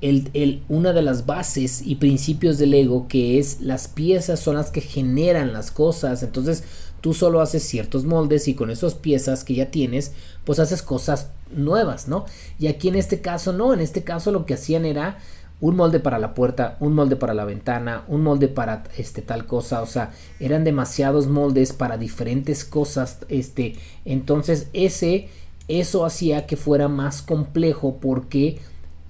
[0.01, 4.71] el, una de las bases y principios del Lego que es las piezas son las
[4.71, 6.23] que generan las cosas?
[6.23, 6.63] Entonces,
[7.01, 10.13] tú solo haces ciertos moldes y con esas piezas que ya tienes,
[10.45, 12.25] pues haces cosas nuevas, ¿no?
[12.59, 15.17] Y aquí en este caso no, en este caso lo que hacían era
[15.59, 19.45] un molde para la puerta, un molde para la ventana, un molde para este tal
[19.45, 25.29] cosa, o sea, eran demasiados moldes para diferentes cosas, este, entonces ese
[25.67, 28.59] eso hacía que fuera más complejo porque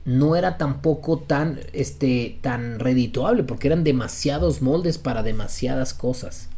[0.08, 6.50] no era tampoco tan este tan redituable porque eran demasiados moldes para demasiadas cosas.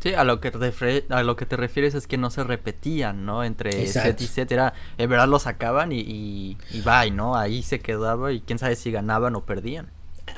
[0.00, 3.24] Sí, a lo que te, a lo que te refieres es que no se repetían,
[3.24, 3.44] ¿no?
[3.44, 7.34] Entre set y set, era, en verdad lo sacaban y, y, y bye, ¿no?
[7.34, 9.88] Ahí se quedaba y quién sabe si ganaban o perdían.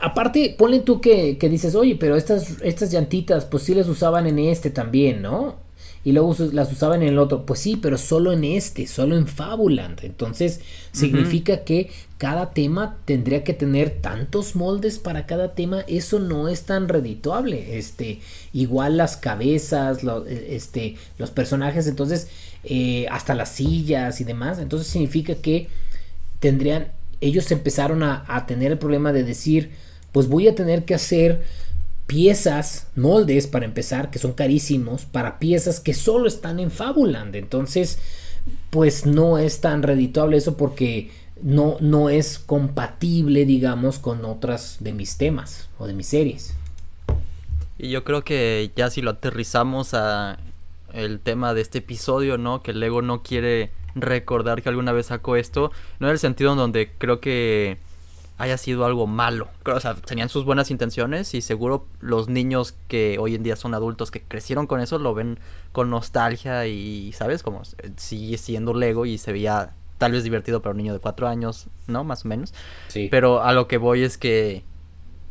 [0.01, 4.29] Aparte, ponle tú que, que dices, oye, pero estas, estas llantitas, pues sí las usaban
[4.29, 5.57] en este también, ¿no?
[6.09, 7.45] Y luego las usaban en el otro.
[7.45, 10.03] Pues sí, pero solo en este, solo en Fabuland.
[10.05, 15.83] Entonces significa que cada tema tendría que tener tantos moldes para cada tema.
[15.87, 17.77] Eso no es tan redituable.
[17.77, 18.21] Este,
[18.55, 22.29] igual las cabezas, e, este, los personajes, entonces
[22.65, 24.61] eh, hasta las sillas y demás.
[24.61, 25.69] Entonces significa que
[26.41, 26.89] tendrían,
[27.21, 29.73] ellos empezaron a, a tener el problema de decir,
[30.13, 31.43] pues voy a tener que hacer
[32.09, 37.37] piezas, moldes para empezar, que son carísimos, para piezas que solo están en Fabuland.
[37.37, 38.01] Entonces,
[38.71, 41.11] pues no es tan redituable eso porque
[41.43, 46.55] no, no es compatible, digamos, con otras de mis temas o de mis series.
[47.79, 50.39] Y yo creo que ya si lo aterrizamos a
[50.95, 52.63] el tema de este episodio, ¿no?
[52.63, 56.59] Que Lego no quiere recordar que alguna vez sacó esto, no en el sentido en
[56.59, 57.77] donde creo que
[58.39, 59.49] haya sido algo malo.
[59.65, 63.75] O sea, tenían sus buenas intenciones y seguro los niños que hoy en día son
[63.75, 65.39] adultos que crecieron con eso lo ven
[65.73, 67.43] con nostalgia y, ¿sabes?
[67.43, 67.63] Como
[67.97, 71.67] sigue siendo Lego y se veía tal vez divertido para un niño de cuatro años,
[71.89, 72.05] ¿no?
[72.05, 72.55] Más o menos.
[72.87, 73.09] Sí.
[73.11, 74.63] Pero a lo que voy es que,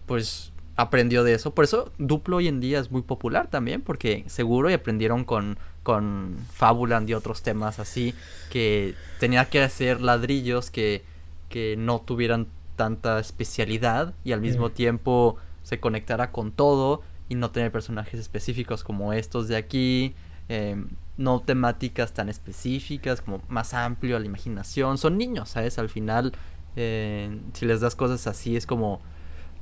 [0.06, 1.52] pues, aprendió de eso.
[1.52, 5.58] Por eso Duplo hoy en día es muy popular también, porque seguro y aprendieron con,
[5.84, 8.13] con Fabuland y otros temas así,
[8.52, 11.04] que tenía que hacer ladrillos que,
[11.48, 17.51] que no tuvieran tanta especialidad y al mismo tiempo se conectara con todo y no
[17.51, 20.15] tener personajes específicos como estos de aquí,
[20.47, 20.87] em,
[21.17, 24.97] no temáticas tan específicas, como más amplio a la imaginación.
[24.97, 25.77] Son niños, ¿sabes?
[25.77, 26.31] Al final,
[26.77, 29.01] eh, si les das cosas así, es como...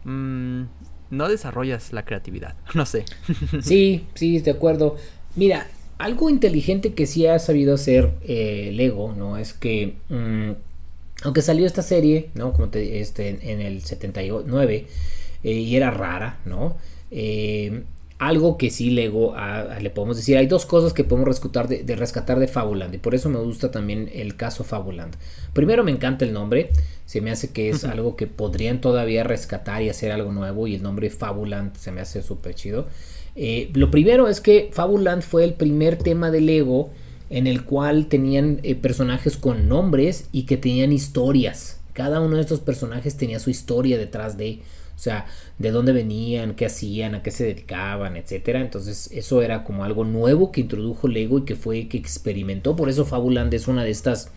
[0.04, 0.66] Mm,
[1.10, 3.06] no desarrollas la creatividad, no sé.
[3.62, 4.98] Sí, sí, de acuerdo.
[5.36, 5.66] Mira,
[5.98, 9.38] algo inteligente que sí ha sabido hacer eh, Lego, ¿no?
[9.38, 9.96] Es que...
[10.10, 10.52] Mm,
[11.24, 12.54] aunque salió esta serie, ¿no?
[12.54, 14.88] Como te, este, en el 79
[15.44, 16.78] eh, y era rara, ¿no?
[17.12, 17.84] Eh,
[18.18, 19.36] algo que sí Lego
[19.82, 23.14] le podemos decir, hay dos cosas que podemos rescatar de, rescatar de Fabuland y por
[23.14, 25.16] eso me gusta también el caso Fabuland.
[25.52, 26.70] Primero me encanta el nombre,
[27.06, 30.76] se me hace que es algo que podrían todavía rescatar y hacer algo nuevo y
[30.76, 32.88] el nombre Fabuland se me hace súper chido.
[33.36, 36.92] Eh, lo primero es que Fabuland fue el primer tema de Lego
[37.30, 41.80] en el cual tenían eh, personajes con nombres y que tenían historias.
[41.94, 44.60] Cada uno de estos personajes tenía su historia detrás de,
[44.96, 45.26] o sea,
[45.58, 48.60] de dónde venían, qué hacían, a qué se dedicaban, etcétera.
[48.62, 52.76] Entonces, eso era como algo nuevo que introdujo Lego y que fue que experimentó.
[52.76, 54.30] Por eso Fabuland es una de estas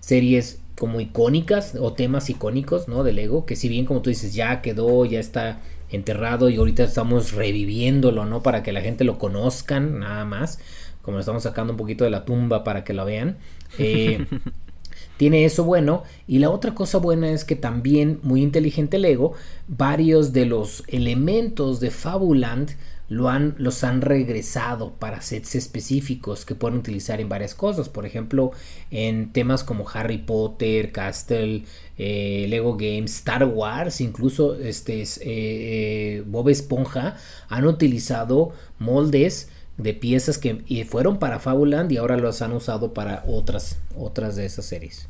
[0.00, 3.02] series como icónicas o temas icónicos, ¿no?
[3.04, 6.84] De Lego, que si bien como tú dices ya quedó, ya está enterrado y ahorita
[6.84, 8.42] estamos reviviéndolo, ¿no?
[8.42, 10.58] Para que la gente lo conozcan, nada más,
[11.02, 13.38] como lo estamos sacando un poquito de la tumba para que lo vean.
[13.78, 14.26] Eh,
[15.16, 19.34] tiene eso bueno y la otra cosa buena es que también muy inteligente Lego
[19.68, 22.70] varios de los elementos de Fabuland
[23.10, 27.88] lo han, los han regresado para sets específicos que pueden utilizar en varias cosas.
[27.88, 28.52] Por ejemplo,
[28.92, 31.64] en temas como Harry Potter, Castle,
[31.98, 37.16] eh, Lego Games, Star Wars, incluso este, eh, Bob Esponja,
[37.48, 39.48] han utilizado moldes
[39.82, 44.46] de piezas que fueron para Fabuland y ahora los han usado para otras, otras de
[44.46, 45.08] esas series.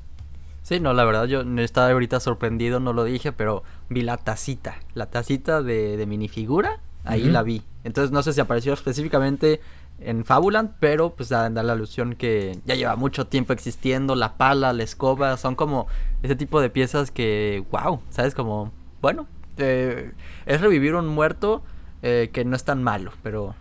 [0.62, 4.76] Sí, no, la verdad yo estaba ahorita sorprendido, no lo dije, pero vi la tacita,
[4.94, 7.62] la tacita de, de minifigura Ahí la vi.
[7.84, 9.60] Entonces no sé si apareció específicamente
[10.00, 14.36] en Fabuland, pero pues da, da, la alusión que ya lleva mucho tiempo existiendo, la
[14.36, 15.86] pala, la escoba, son como
[16.22, 18.34] ese tipo de piezas que, wow, ¿sabes?
[18.34, 19.26] Como, bueno,
[19.58, 20.12] eh,
[20.46, 21.62] es revivir un muerto
[22.02, 23.54] eh, que no es tan malo, pero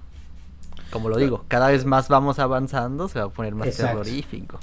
[0.91, 4.60] como lo digo, cada vez más vamos avanzando, se va a poner más terrorífico.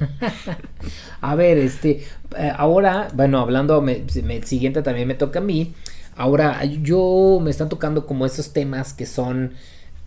[1.20, 4.04] a ver, este, eh, ahora, bueno, hablando, me,
[4.44, 5.74] siguiente también me toca a mí.
[6.16, 9.54] Ahora, yo me están tocando como esos temas que son,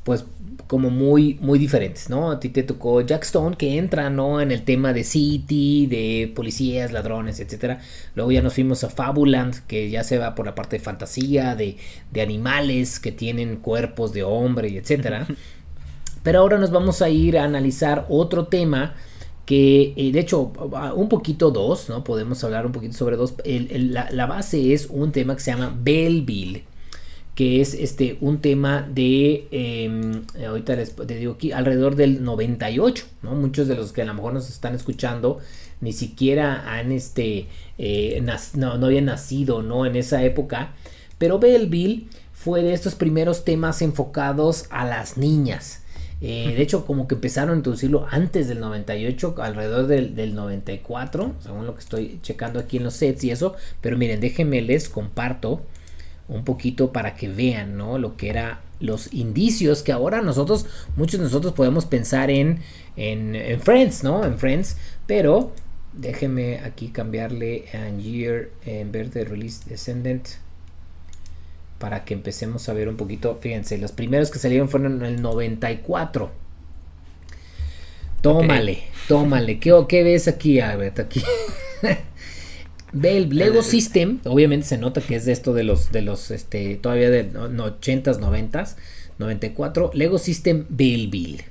[0.03, 0.25] pues,
[0.67, 2.31] como muy, muy diferentes, ¿no?
[2.31, 4.41] A ti te tocó Jack Stone, que entra, ¿no?
[4.41, 7.81] En el tema de City, de policías, ladrones, etcétera.
[8.15, 11.55] Luego ya nos fuimos a Fabuland, que ya se va por la parte de fantasía,
[11.55, 11.77] de,
[12.11, 15.27] de animales que tienen cuerpos de hombre, etcétera.
[16.23, 18.95] Pero ahora nos vamos a ir a analizar otro tema
[19.45, 20.51] que eh, de hecho
[20.95, 22.03] un poquito dos, ¿no?
[22.03, 23.35] Podemos hablar un poquito sobre dos.
[23.45, 26.63] la, base es un tema que se llama Belleville,
[27.35, 33.35] que es este un tema de, em, ahorita les, digo aquí, alrededor del 98, ¿no?
[33.35, 35.39] Muchos de los que a lo mejor nos están escuchando
[35.81, 38.23] ni siquiera han, este, eh,
[38.55, 39.85] no, no habían nacido, ¿no?
[39.85, 40.73] En esa época,
[41.17, 45.81] pero Belleville fue de estos primeros temas enfocados a las niñas.
[46.21, 51.65] Eh, de hecho, como que empezaron a introducirlo antes del 98, alrededor del, 94, según
[51.65, 53.55] lo que estoy checando aquí en los sets y eso.
[53.81, 55.61] Pero miren, déjenme les comparto
[56.27, 57.97] un poquito para que vean, ¿no?
[57.97, 62.59] Lo que era los indicios que ahora nosotros, muchos de nosotros podemos pensar en,
[62.95, 64.25] en, en Friends, ¿no?
[64.25, 65.53] En Friends, pero
[65.93, 70.27] déjenme aquí cambiarle a year en vez de release descendant
[71.79, 73.37] para que empecemos a ver un poquito.
[73.41, 76.31] Fíjense, los primeros que salieron fueron en el 94.
[78.21, 79.59] Tómale, tómale.
[79.59, 80.99] ¿Qué, ¿Qué, ves aquí, Albert?
[80.99, 81.21] Aquí.
[82.97, 86.31] Ve el Lego System, obviamente se nota que es de esto de los, de los,
[86.31, 88.75] este, todavía de 80s, 90s,
[89.17, 89.91] 94.
[89.93, 91.43] Lego System Belleville.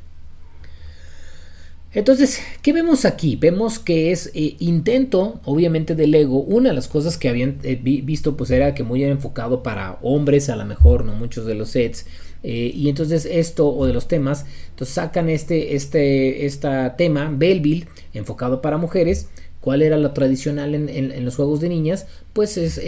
[1.92, 3.36] Entonces, ¿qué vemos aquí?
[3.36, 6.40] Vemos que es eh, intento, obviamente, de Lego.
[6.40, 9.98] Una de las cosas que habían eh, visto, pues era que muy era enfocado para
[10.00, 12.06] hombres, a lo mejor, no muchos de los sets.
[12.42, 17.86] Eh, y entonces esto, o de los temas, entonces sacan este, este, esta tema, Belleville,
[18.14, 19.28] enfocado para mujeres.
[19.64, 22.06] ¿Cuál era lo tradicional en, los juegos de niñas?
[22.34, 22.78] Pues es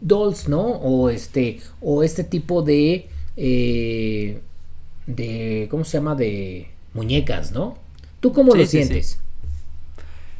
[0.00, 0.62] dolls, ¿no?
[0.62, 4.40] O este, o este tipo de, de,
[5.70, 6.14] ¿cómo se llama?
[6.14, 7.76] De muñecas, ¿no?
[8.20, 9.20] ¿Tú cómo lo sientes?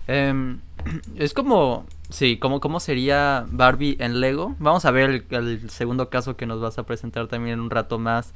[0.06, 0.60] Em,
[1.18, 4.56] es como, sí, como cómo sería Barbie en Lego.
[4.58, 7.98] Vamos a ver el, segundo caso que nos vas a presentar también en un rato
[7.98, 8.32] más,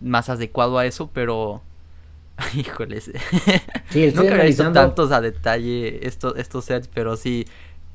[0.00, 1.62] más adecuado a eso, pero...
[2.54, 3.10] Híjoles.
[3.90, 7.46] Sí, estoy Nunca he visto tantos a detalle estos, estos sets, pero sí,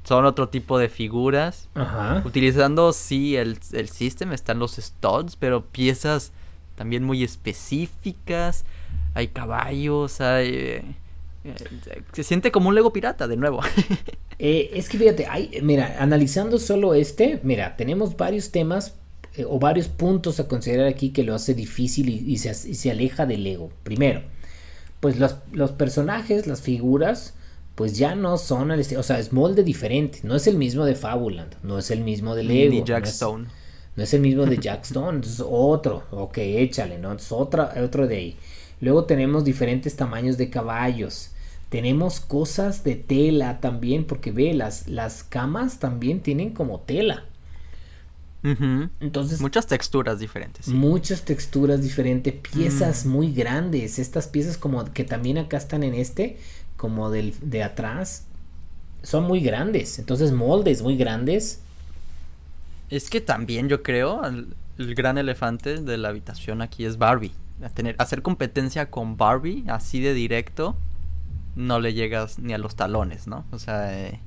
[0.04, 1.70] son otro tipo de figuras.
[1.76, 2.22] Ajá.
[2.26, 6.32] Utilizando, sí, el, el system, están los studs, pero piezas
[6.76, 8.66] también muy específicas
[9.14, 10.48] hay caballos, hay...
[10.50, 10.84] Eh,
[11.46, 13.62] eh, se siente como un Lego pirata de nuevo.
[14.42, 18.96] Eh, es que fíjate, hay, mira, analizando solo este, mira, tenemos varios temas
[19.48, 23.72] o varios puntos a considerar aquí que lo hace difícil y, se, aleja del Lego.
[23.84, 24.22] Primero,
[25.00, 27.36] pues los, los, personajes, las figuras,
[27.76, 30.96] pues ya no son al o sea, es molde diferente, no es el mismo de
[30.96, 32.72] Fabuland, no es el mismo de Lego.
[32.72, 33.48] Ni Jack Stone.
[33.96, 37.14] No es el mismo de Jack Stone, es otro, ok, échale, ¿no?
[37.14, 38.38] Es otra, otro de ahí.
[38.82, 41.32] Luego tenemos diferentes tamaños de caballos.
[41.70, 47.26] Tenemos cosas de tela también, porque ve, las, las camas también tienen como tela.
[48.42, 49.42] Entonces.
[49.42, 50.68] Muchas texturas diferentes.
[50.68, 53.10] Muchas texturas diferentes, piezas mm.
[53.10, 54.00] muy grandes.
[54.00, 56.38] Estas piezas como que también acá están en este,
[56.78, 58.26] como del, de atrás,
[59.04, 60.00] son muy grandes.
[60.00, 61.60] Entonces moldes muy grandes.
[62.90, 67.34] Es que también yo creo, el gran elefante de la habitación aquí es Barbie
[67.64, 70.78] a tener hacer competencia con Barbie así de directo
[71.56, 73.46] no le llegas ni a los talones, ¿no?
[73.52, 74.20] O sea, eh,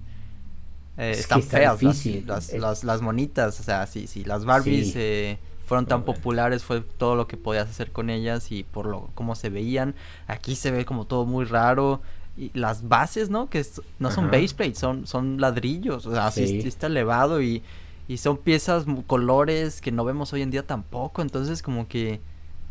[0.98, 1.82] eh, están feas
[2.26, 6.82] las, las, las, monitas, o sea, sí, sí, las Barbies eh, fueron tan populares, fue
[6.82, 9.94] todo lo que podías hacer con ellas y por lo cómo se veían.
[10.26, 12.02] Aquí se ve como todo muy raro.
[12.34, 13.50] Y las bases, ¿no?
[13.50, 13.64] Que
[13.98, 16.62] no son base plates, son, son ladrillos, o sea, sí.
[16.64, 17.62] está elevado y,
[18.08, 22.20] y son piezas, colores que no vemos hoy en día tampoco, entonces como que,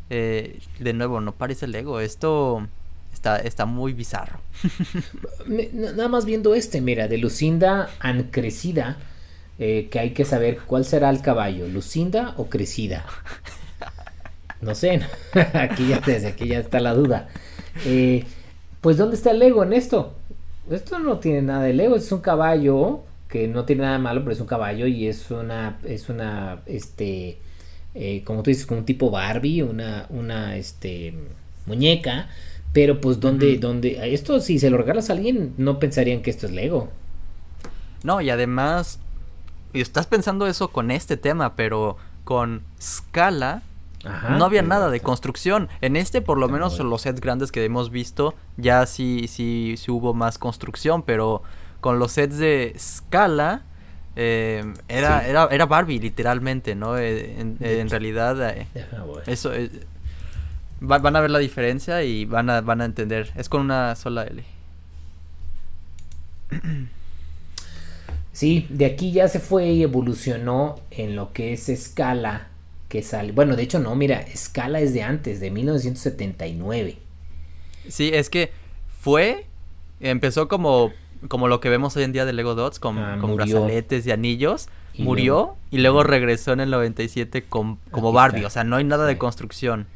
[0.10, 2.68] eh, de nuevo, no parece Lego, esto
[3.14, 4.40] Está, está muy bizarro.
[5.74, 8.98] Nada más viendo este, mira, de Lucinda an crecida,
[9.60, 13.06] eh, que hay que saber cuál será el caballo, Lucinda o crecida.
[14.62, 15.02] No sé,
[15.54, 17.30] aquí ya, desde aquí ya está la duda.
[17.86, 18.26] Eh,
[18.80, 20.16] pues ¿dónde está el Lego en esto?
[20.70, 24.34] Esto no tiene nada de Lego, es un caballo que no tiene nada malo, pero
[24.34, 27.40] es un caballo y es una, es una, este,
[27.96, 31.14] eh, como tú dices, como un tipo Barbie, una, una, este,
[31.66, 32.30] muñeca
[32.74, 36.46] pero pues donde, donde, esto si se lo regalas a alguien, no pensarían que esto
[36.46, 36.90] es Lego.
[38.04, 39.00] No, y además,
[39.74, 43.64] estás pensando eso con este tema, pero con Scala
[44.04, 45.70] no había nada de construcción.
[45.82, 49.92] En este, por lo menos, los sets grandes que hemos visto, ya sí, sí, sí
[49.92, 51.44] hubo más construcción, pero
[51.82, 53.64] con los sets de Scala,
[54.16, 56.98] eh, era, era, era Barbie, literalmente, ¿no?
[56.98, 58.66] Eh, en, realidad, eh,
[60.82, 63.32] van a ver la diferencia y van a, van a entender.
[63.36, 64.44] Es con una sola L.
[68.34, 72.48] Sí, de aquí ya se fue y evolucionó en lo que es escala
[72.88, 73.34] que sale.
[73.34, 76.98] Bueno, de hecho no, mira, escala es de antes, de 1979.
[77.90, 78.52] Sí, es que
[79.02, 79.48] fue,
[80.00, 80.94] empezó como,
[81.28, 84.12] como lo que vemos hoy en día de Lego Dots, con, ah, con brazaletes y
[84.12, 84.70] anillos.
[84.98, 89.06] murió y luego regresó en el 97 con, como Barbie, o sea, no hay nada
[89.08, 89.88] de construcción.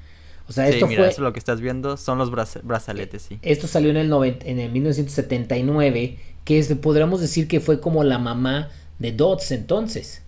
[0.47, 1.09] O sea, esto mira, fue...
[1.11, 3.39] Eso lo que estás viendo son los brazaletes, sí.
[3.41, 4.11] Esto salió en el,
[4.43, 8.69] en el 1979, que es, podríamos decir que fue como la mamá
[8.99, 10.21] de Dots entonces.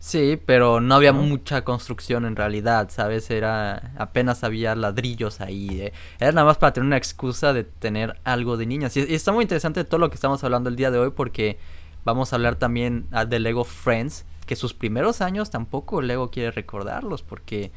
[0.00, 3.30] Sí, pero no había mucha construcción en realidad, ¿sabes?
[3.30, 5.68] Era apenas había ladrillos ahí.
[5.78, 5.92] Eh.
[6.18, 8.96] Era nada más para tener una excusa de tener algo de niñas.
[8.96, 11.58] Y, está muy interesante todo lo que estamos hablando el día de hoy porque
[12.02, 16.50] vamos a hablar también ah, de Lego Friends, que sus primeros años tampoco Lego quiere
[16.50, 17.70] recordarlos porque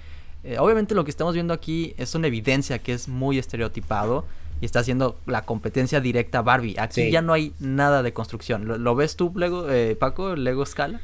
[0.43, 4.25] eh, obviamente lo que estamos viendo aquí es una evidencia que es muy estereotipado
[4.59, 6.75] y está haciendo la competencia directa a Barbie.
[6.77, 8.83] Aquí ya no hay nada de construcción.
[8.83, 11.01] ¿Lo, ves tú, Lego, eh, Paco, Lego Scala?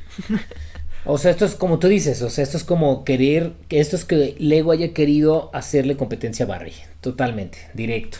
[1.05, 3.95] o sea, esto es como tú dices, o sea, esto es como querer, que esto
[3.95, 8.19] es que Lego haya querido hacerle competencia a Barbie, totalmente, directo.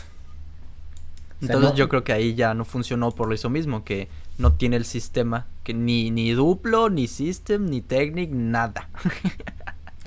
[1.42, 4.76] Entonces yo creo que ahí ya no funcionó por lo eso mismo, que no tiene
[4.76, 8.90] el sistema, que ni, ni duplo, ni system, ni technic, nada.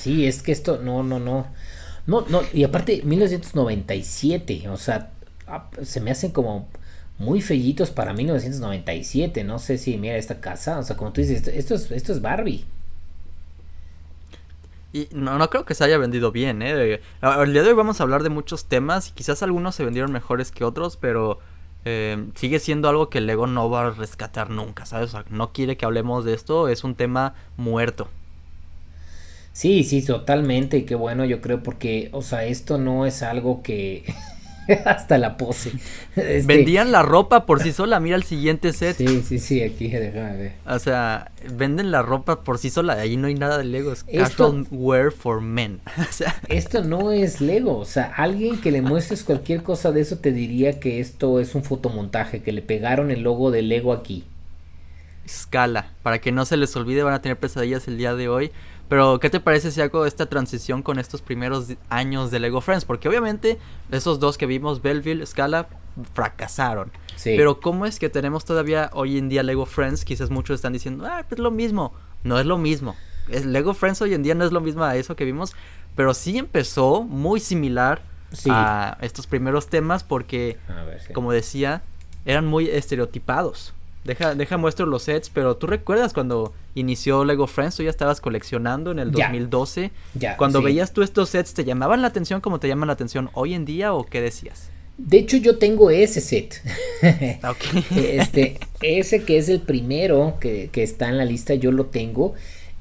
[0.04, 1.47] Sí, es que esto, no, no, no.
[2.08, 5.12] No, no, y aparte, 1997, o sea,
[5.47, 6.68] ah, se me hacen como
[7.18, 9.45] muy fellitos para 1997.
[9.45, 12.22] No sé si mira esta casa, o sea, como tú dices, esto, es, esto es
[12.22, 12.66] Barbie.
[14.91, 16.99] Y no, no creo que se haya vendido bien, ¿eh?
[17.22, 20.12] El día de hoy vamos a hablar de muchos temas y quizás algunos se vendieron
[20.12, 21.39] mejores que otros, pero
[21.86, 25.16] eh, sigue siendo algo que Lego no va a rescatar nunca, ¿sabes?
[25.30, 28.10] No quiere que hablemos de esto, es un tema muerto.
[29.54, 30.78] Sí, sí, totalmente.
[30.78, 34.04] Y qué bueno, yo creo, porque, o sea, esto no es algo que.
[34.86, 35.72] Hasta la pose.
[36.16, 38.97] Este Vendían la ropa por sí sola, mira el siguiente set.
[38.97, 40.54] Sí, sí, sí, aquí déjame ver.
[40.66, 44.04] O sea, venden la ropa por sí sola, ahí no hay nada de Lego, es
[44.04, 45.82] casual wear for men.
[46.49, 50.32] esto no es Lego, o sea, alguien que le muestres cualquier cosa de eso te
[50.32, 54.24] diría que esto es un fotomontaje, que le pegaron el logo de Lego aquí.
[55.26, 58.51] Escala, para que no se les olvide, van a tener pesadillas el día de hoy.
[58.89, 62.86] Pero, ¿qué te parece si hago esta transición con estos primeros años de Lego Friends?
[62.86, 63.57] Porque obviamente
[63.91, 65.67] esos dos que vimos, Belleville, Scala,
[66.13, 66.91] fracasaron.
[67.15, 67.34] Sí.
[67.38, 70.05] Pero, ¿cómo es que tenemos todavía hoy en día Lego Friends?
[70.05, 71.93] Quizás muchos están diciendo, ah, pues lo mismo.
[72.23, 72.95] No es lo mismo.
[73.29, 75.55] Es, Lego Friends hoy en día no es lo mismo a eso que vimos.
[75.95, 78.01] Pero sí empezó muy similar
[78.49, 80.57] a estos primeros temas porque,
[81.13, 81.84] como decía,
[82.25, 83.73] eran muy estereotipados.
[84.04, 88.20] Deja, deja muestro los sets, pero tú recuerdas cuando inició Lego Friends, tú ya estabas
[88.20, 89.91] coleccionando en el 2012.
[90.16, 93.30] Ya, cuando veías tú estos sets, ¿te llamaban la atención como te llaman la atención
[93.34, 94.70] hoy en día o qué decías?
[94.97, 96.62] De hecho, yo tengo ese set.
[97.95, 102.34] este, ese que es el primero que, está en la lista, yo lo tengo.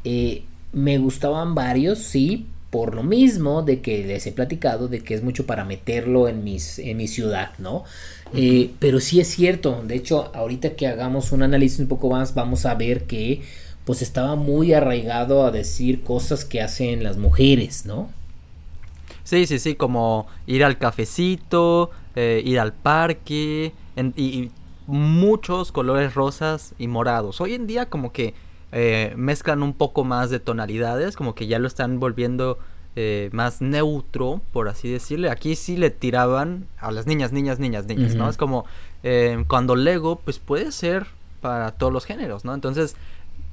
[0.04, 0.42] Eh,
[0.72, 5.22] me gustaban varios, sí, por lo mismo de que les he platicado de que es
[5.22, 7.84] mucho para meterlo en mis en mi ciudad, ¿no?
[8.32, 12.34] Eh, pero sí es cierto, de hecho, ahorita que hagamos un análisis un poco más,
[12.34, 13.42] vamos a ver que
[13.84, 18.08] pues estaba muy arraigado a decir cosas que hacen las mujeres, ¿no?
[19.22, 23.74] Sí, sí, sí, como ir al cafecito, eh, ir al parque
[24.16, 24.50] y,
[24.86, 27.40] muchos colores rosas y morados.
[27.40, 28.34] Hoy en día como que
[28.72, 32.58] eh, mezclan un poco más de tonalidades, como que ya lo están volviendo
[32.96, 35.30] eh, más neutro, por así decirle.
[35.30, 38.28] Aquí sí le tiraban a las niñas, niñas, niñas, niñas, ¿no?
[38.28, 38.64] Es como
[39.48, 41.06] cuando Lego, pues puede ser
[41.40, 42.54] para todos los géneros, ¿no?
[42.54, 42.96] Entonces,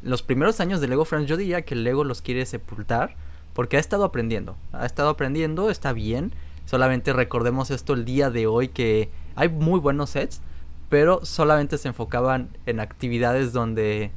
[0.02, 3.16] los primeros años de Lego Friends yo diría que Lego los quiere sepultar
[3.54, 6.32] porque ha estado aprendiendo, ha estado aprendiendo, está bien,
[6.66, 10.42] solamente recordemos esto el día de hoy que hay muy buenos sets,
[10.88, 14.12] pero solamente se enfocaban en actividades donde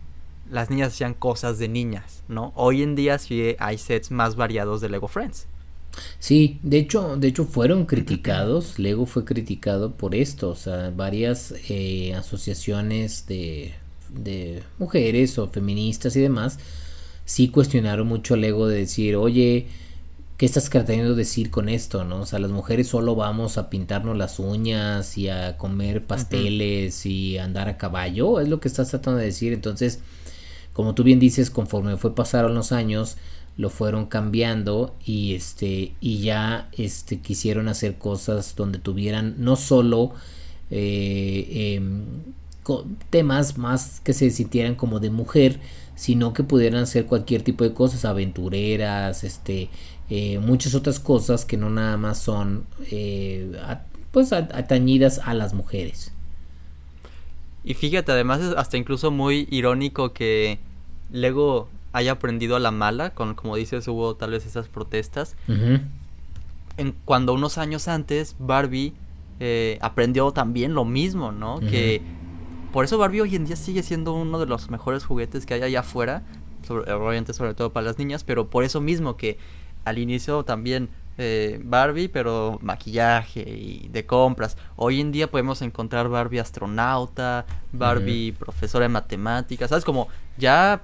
[0.51, 2.53] las niñas hacían cosas de niñas, ¿no?
[2.57, 5.47] Hoy en día sí hay sets más variados de Lego Friends.
[6.19, 11.55] Sí, de hecho, de hecho fueron criticados, Lego fue criticado por esto, o sea, varias
[11.69, 13.75] eh, asociaciones de,
[14.09, 16.59] de mujeres o feministas y demás,
[17.25, 19.67] sí cuestionaron mucho el ego de decir, oye,
[20.37, 22.05] ¿qué estás queriendo decir con esto?
[22.05, 22.23] ¿no?
[22.23, 27.39] O sea, las mujeres solo vamos a pintarnos las uñas y a comer pasteles y
[27.39, 29.53] andar a caballo, es lo que estás tratando de decir.
[29.53, 30.01] Entonces,
[30.73, 33.17] como tú bien dices, conforme fue pasaron los años,
[33.57, 40.15] lo fueron cambiando y este y ya este quisieron hacer cosas donde tuvieran no solo
[40.71, 42.05] eh, em,
[43.11, 45.61] temas más que se sintieran como de mujer,
[45.95, 49.69] sino que pudieran hacer cualquier tipo de cosas, aventureras, este,
[50.09, 53.53] eh, muchas otras cosas que no nada más son eh,
[54.13, 56.13] pues atañidas a las mujeres.
[57.65, 60.59] Y fíjate, además es hasta incluso muy irónico que
[61.11, 65.37] Lego haya aprendido a la mala, con como dices hubo tal vez esas protestas.
[66.77, 68.95] en, cuando unos años antes Barbie
[69.41, 71.61] eh, aprendió también lo mismo, ¿no?
[71.61, 72.01] Que
[72.73, 75.63] por eso Barbie hoy en día sigue siendo uno de los mejores juguetes que hay
[75.63, 76.23] allá afuera,
[76.67, 79.39] sobre, obviamente sobre todo para las niñas, pero por eso mismo que
[79.85, 80.89] al inicio también
[81.23, 84.57] eh, Barbie, pero maquillaje y de compras.
[84.77, 89.85] Hoy en día podemos encontrar Barbie astronauta, Barbie profesora de matemáticas, ¿sabes?
[89.85, 90.83] Como ya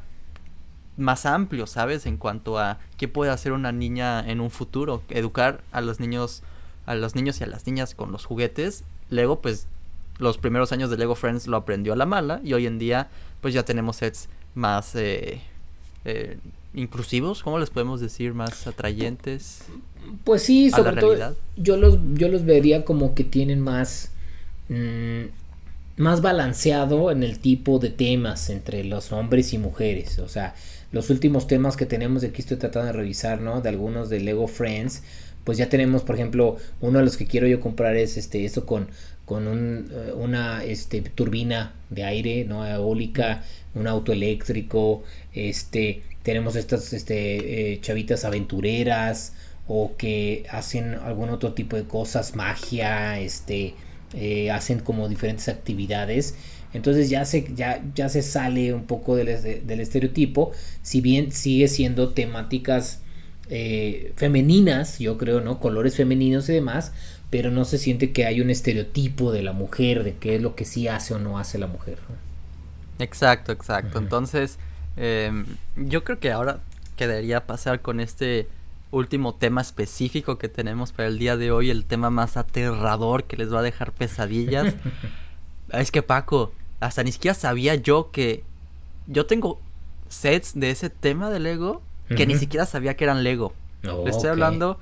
[0.96, 2.06] más amplio, ¿sabes?
[2.06, 6.42] En cuanto a qué puede hacer una niña en un futuro, educar a los niños,
[6.86, 8.84] a los niños y a las niñas con los juguetes.
[9.10, 9.66] Luego, pues
[10.18, 13.08] los primeros años de Lego Friends lo aprendió a la mala y hoy en día
[13.40, 15.40] pues ya tenemos sets más eh,
[16.04, 16.38] eh,
[16.78, 18.34] inclusivos, ¿cómo les podemos decir?
[18.34, 19.62] Más atrayentes.
[20.24, 24.10] Pues sí, sobre todo yo los, yo los vería como que tienen más,
[24.68, 25.24] mm,
[25.96, 30.18] más balanceado en el tipo de temas entre los hombres y mujeres.
[30.18, 30.54] O sea,
[30.92, 33.60] los últimos temas que tenemos aquí estoy tratando de revisar, ¿no?
[33.60, 35.02] De algunos de Lego Friends
[35.48, 38.66] pues ya tenemos, por ejemplo, uno de los que quiero yo comprar es este, esto
[38.66, 38.88] con,
[39.24, 42.66] con un, eh, una este, turbina de aire, ¿no?
[42.66, 43.42] Eólica,
[43.74, 49.32] un auto eléctrico, este, tenemos estas este, eh, chavitas aventureras
[49.66, 53.74] o que hacen algún otro tipo de cosas, magia, este,
[54.12, 56.34] eh, hacen como diferentes actividades.
[56.74, 60.52] Entonces ya se, ya, ya se sale un poco del, del estereotipo,
[60.82, 63.00] si bien sigue siendo temáticas
[63.48, 65.58] eh, femeninas, yo creo, ¿no?
[65.60, 66.92] Colores femeninos y demás,
[67.30, 70.54] pero no se siente que hay un estereotipo de la mujer, de qué es lo
[70.54, 71.96] que sí hace o no hace la mujer.
[72.98, 73.98] Exacto, exacto.
[73.98, 74.58] Entonces,
[74.98, 75.46] em,
[75.76, 76.60] yo creo que ahora
[76.96, 78.48] quedaría pasar con este
[78.90, 83.36] último tema específico que tenemos para el día de hoy, el tema más aterrador que
[83.36, 84.74] les va a dejar pesadillas.
[85.72, 88.42] es que Paco, hasta ni siquiera sabía yo que
[89.06, 89.60] yo tengo
[90.08, 93.52] sets de ese tema de Lego que ni siquiera sabía que eran Lego.
[93.82, 94.78] Le estoy hablando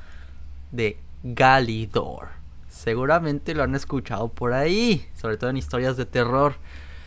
[0.71, 2.29] de Galidor.
[2.69, 6.55] Seguramente lo han escuchado por ahí, sobre todo en historias de terror.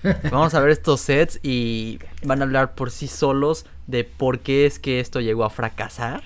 [0.32, 4.66] Vamos a ver estos sets y van a hablar por sí solos de por qué
[4.66, 6.24] es que esto llegó a fracasar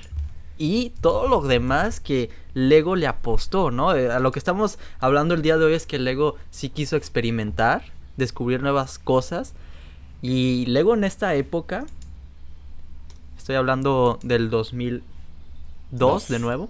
[0.57, 3.95] y todo lo demás que Lego le apostó, ¿no?
[3.95, 6.95] Eh, a lo que estamos hablando el día de hoy es que Lego sí quiso
[6.95, 7.83] experimentar,
[8.17, 9.53] descubrir nuevas cosas
[10.21, 11.85] y Lego en esta época
[13.43, 16.69] Estoy hablando del 2002 de nuevo.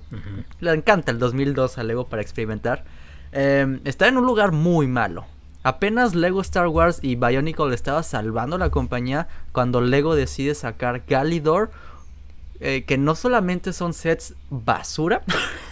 [0.60, 2.84] Le encanta el 2002 a Lego para experimentar.
[3.32, 5.28] Em, está en un lugar muy malo.
[5.64, 11.72] Apenas Lego Star Wars y Bionicle estaba salvando la compañía cuando Lego decide sacar Galidor,
[12.60, 15.24] eh, que no solamente son sets basura,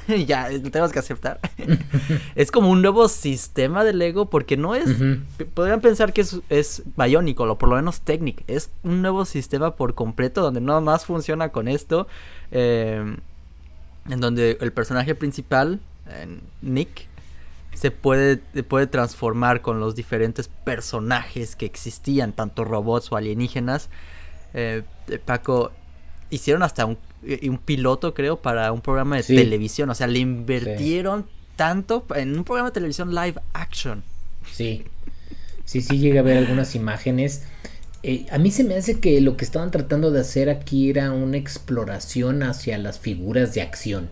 [0.27, 1.41] ya lo tenemos que aceptar.
[2.35, 4.95] es como un nuevo sistema de Lego porque no es,
[5.53, 9.75] podrían pensar que es, es Bionicle o por lo menos Technic, es un nuevo sistema
[9.75, 12.07] por completo donde nada más funciona con esto,
[12.51, 13.17] em,
[14.09, 15.81] en donde el personaje principal,
[16.61, 17.07] Nick,
[17.73, 23.89] se puede, puede transformar con los diferentes personajes que existían, tanto robots o alienígenas.
[24.53, 24.83] Eh,
[25.25, 25.71] Paco,
[26.29, 26.97] hicieron hasta un,
[27.43, 29.89] un, piloto, creo, para un programa de televisión.
[29.89, 34.03] O sea, le invirtieron tanto en un programa de televisión live action.
[34.51, 34.85] Sí,
[35.65, 37.43] sí, sí llega a ver algunas imágenes.
[38.03, 41.11] Eh, a mí se me hace que lo que estaban tratando de hacer aquí era
[41.11, 44.09] una exploración hacia las figuras de acción.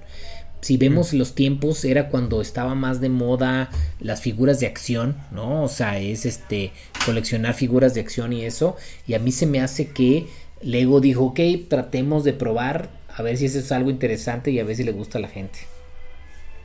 [0.62, 5.64] Si vemos los tiempos, era cuando estaba más de moda las figuras de acción, ¿no?
[5.64, 6.74] O sea, es este
[7.05, 8.76] coleccionar figuras de acción y eso.
[9.07, 10.28] Y a mí se me hace que
[10.62, 11.39] Lego dijo, ok,
[11.70, 14.91] tratemos de probar a ver si eso es algo interesante y a ver si le
[14.91, 15.60] gusta a la gente.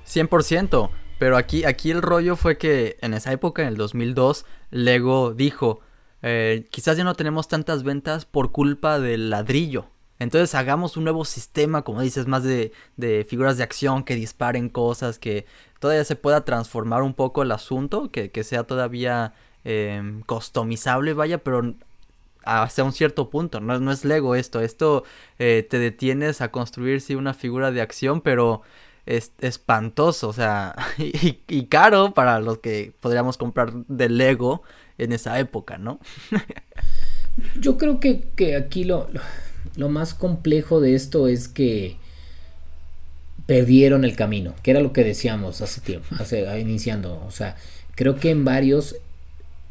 [0.06, 5.34] 100%, pero aquí, aquí el rollo fue que en esa época, en el 2002, Lego
[5.34, 5.80] dijo,
[6.22, 9.86] eh, quizás ya no tenemos tantas ventas por culpa del ladrillo.
[10.18, 14.68] Entonces hagamos un nuevo sistema, como dices, más de, de figuras de acción que disparen
[14.68, 15.46] cosas, que
[15.80, 19.34] todavía se pueda transformar un poco el asunto, que, que sea todavía
[19.64, 21.74] eh, customizable, vaya, pero
[22.44, 25.04] hasta un cierto punto, no, no es Lego esto, esto
[25.38, 28.62] eh, te detienes a construir sí una figura de acción, pero
[29.06, 34.62] es espantoso, o sea, y, caro para los que podríamos comprar de Lego
[34.98, 36.00] en esa época, ¿no?
[37.60, 39.20] Yo creo que, que aquí lo, lo,
[39.76, 41.96] más complejo de esto es que
[43.46, 47.56] perdieron el camino, que era lo que decíamos hace tiempo, hace, iniciando, o sea,
[47.94, 48.96] creo que en varios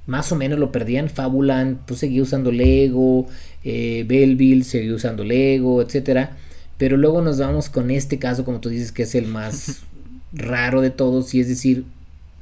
[0.05, 1.09] más o menos lo perdían.
[1.09, 3.27] Fabuland pues seguía usando Lego,
[3.63, 6.37] eh, Belleville seguía usando Lego, etcétera.
[6.77, 9.83] Pero luego nos vamos con este caso, como tú dices, que es el más
[10.33, 11.85] raro de todos, y es decir,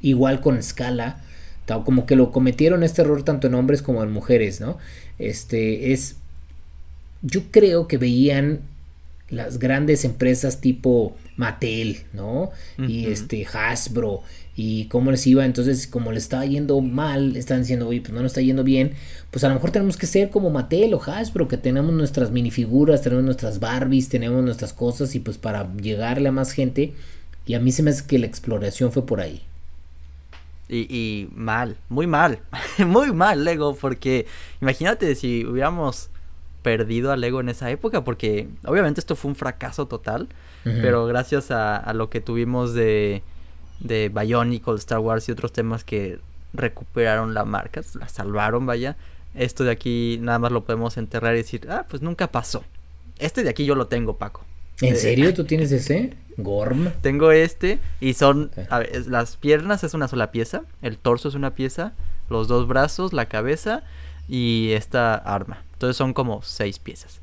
[0.02, 1.22] igual con escala,
[1.86, 4.78] como que lo cometieron este error tanto en hombres como en mujeres, ¿no?
[5.20, 6.18] Este es,
[7.22, 8.62] yo creo que veían
[9.30, 12.52] las grandes empresas tipo Mattel, ¿no?
[12.78, 14.22] Y este Hasbro
[14.56, 18.22] y cómo les iba, entonces como les estaba yendo mal, están diciendo, oye, pues no
[18.22, 18.94] nos está yendo bien,
[19.32, 23.02] pues a lo mejor tenemos que ser como Mattel o Hasbro, que tenemos nuestras minifiguras,
[23.02, 26.94] tenemos nuestras Barbies, tenemos nuestras cosas y pues para llegarle a más gente,
[27.46, 29.42] y a mí se me hace que la exploración fue por ahí.
[30.68, 32.40] Y, y mal, muy mal,
[32.86, 34.26] muy mal Lego, porque
[34.62, 36.10] imagínate si hubiéramos
[36.62, 40.28] perdido a Lego en esa época, porque obviamente esto fue un fracaso total,
[40.64, 43.24] pero gracias a, a lo que tuvimos de
[43.82, 46.20] de Bionicle, Star Wars y otros temas que
[46.54, 48.96] recuperaron la marca, la salvaron, vaya.
[49.34, 52.64] Esto de aquí nada más lo podemos enterrar y decir, ah, pues nunca pasó.
[53.18, 54.44] Este de aquí yo lo tengo, Paco.
[54.82, 56.14] ¿En eh, serio tú tienes ese?
[56.38, 56.92] Gorm.
[57.02, 61.36] Tengo este y son a ver, las piernas es una sola pieza, el torso es
[61.36, 61.94] una pieza,
[62.30, 63.84] los dos brazos, la cabeza
[64.32, 65.62] y esta arma.
[65.74, 67.20] Entonces son como seis piezas.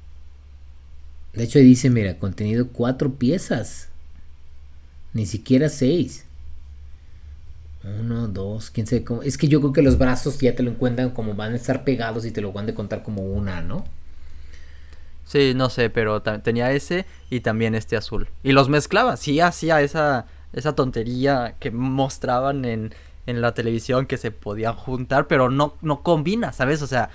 [1.33, 3.89] De hecho dice, mira, contenido cuatro piezas.
[5.15, 6.27] Ni siquiera seis.
[7.83, 9.23] Uno, dos, quién sabe cómo.
[9.23, 11.83] Es que yo creo que los brazos ya te lo encuentran como van a estar
[11.83, 13.87] pegados y te lo van a contar como una, ¿no?
[15.25, 18.29] Sí, no sé, pero tenía ese y también este azul.
[18.43, 22.95] Y los mezclaba, sí hacía esa, esa tontería que mostraban en,
[23.29, 26.81] en la televisión que se podían juntar, pero no, no combina, ¿sabes?
[26.81, 27.11] O sea,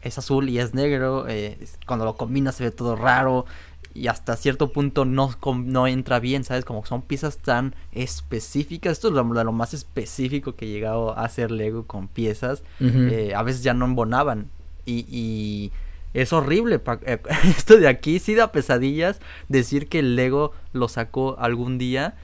[0.00, 3.44] es azul y es negro, eh, cuando lo combina se ve todo raro
[3.92, 6.64] y hasta cierto punto no, no entra bien, ¿sabes?
[6.64, 8.92] Como son piezas tan específicas.
[8.92, 12.62] Esto es lo, lo más específico que he llegado a hacer Lego con piezas.
[12.80, 14.50] Eh, a veces ya no embonaban.
[14.86, 15.72] Y, y
[16.14, 16.80] es horrible.
[17.02, 22.14] Eh, esto de aquí sí da pesadillas decir que el Lego lo sacó algún día.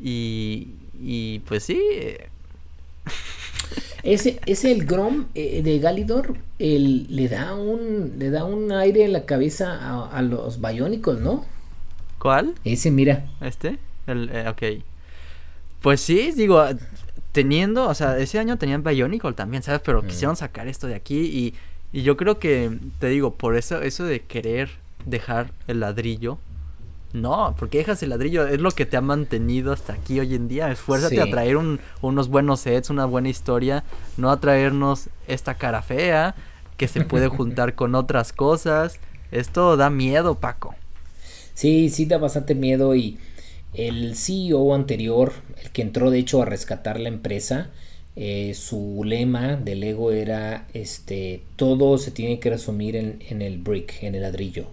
[0.00, 1.80] Y, y pues sí.
[4.02, 9.04] Ese, ese el Grom eh, de Galidor, el, le da un le da un aire
[9.04, 11.44] en la cabeza a, los Biónicos, ¿no?
[12.18, 12.54] ¿Cuál?
[12.64, 13.26] Ese, mira.
[13.40, 13.78] ¿Este?
[14.06, 14.82] El, eh, ok.
[15.82, 16.64] Pues sí, digo,
[17.32, 19.80] teniendo, o sea, ese año tenían Bionicle también, ¿sabes?
[19.84, 20.06] Pero mm.
[20.06, 21.54] quisieron sacar esto de aquí y,
[21.92, 24.70] y yo creo que, te digo, por eso, eso de querer
[25.06, 26.38] dejar el ladrillo
[27.12, 30.46] no, porque dejas el ladrillo, es lo que te ha mantenido hasta aquí hoy en
[30.46, 30.70] día.
[30.70, 33.84] Esfuérzate a traer unos buenos sets, una buena historia,
[34.16, 36.34] no a traernos esta cara fea
[36.76, 39.00] que se puede juntar con otras cosas.
[39.32, 40.74] Esto da miedo, Paco.
[41.54, 43.18] Sí, sí da bastante miedo y
[43.74, 45.32] el CEO anterior,
[45.62, 47.70] el que entró de hecho a rescatar la empresa,
[48.16, 54.02] eh, su lema del ego era este todo se tiene que resumir en, el brick,
[54.02, 54.66] en el ladrillo.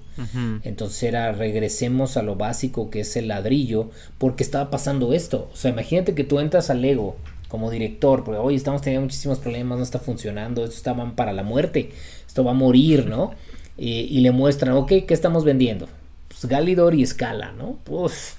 [0.64, 5.48] Entonces era regresemos a lo básico que es el ladrillo, porque estaba pasando esto.
[5.54, 7.18] O sea, imagínate que tú entras al Lego
[7.50, 11.44] como director, porque hoy estamos teniendo muchísimos problemas, no está funcionando, esto está para la
[11.44, 11.92] muerte,
[12.26, 13.36] esto va a morir, ¿no?
[13.80, 15.88] y le muestran, ok, ¿qué estamos vendiendo?
[16.30, 17.78] Pues Galidor y Scala, ¿no?
[17.84, 18.38] Pues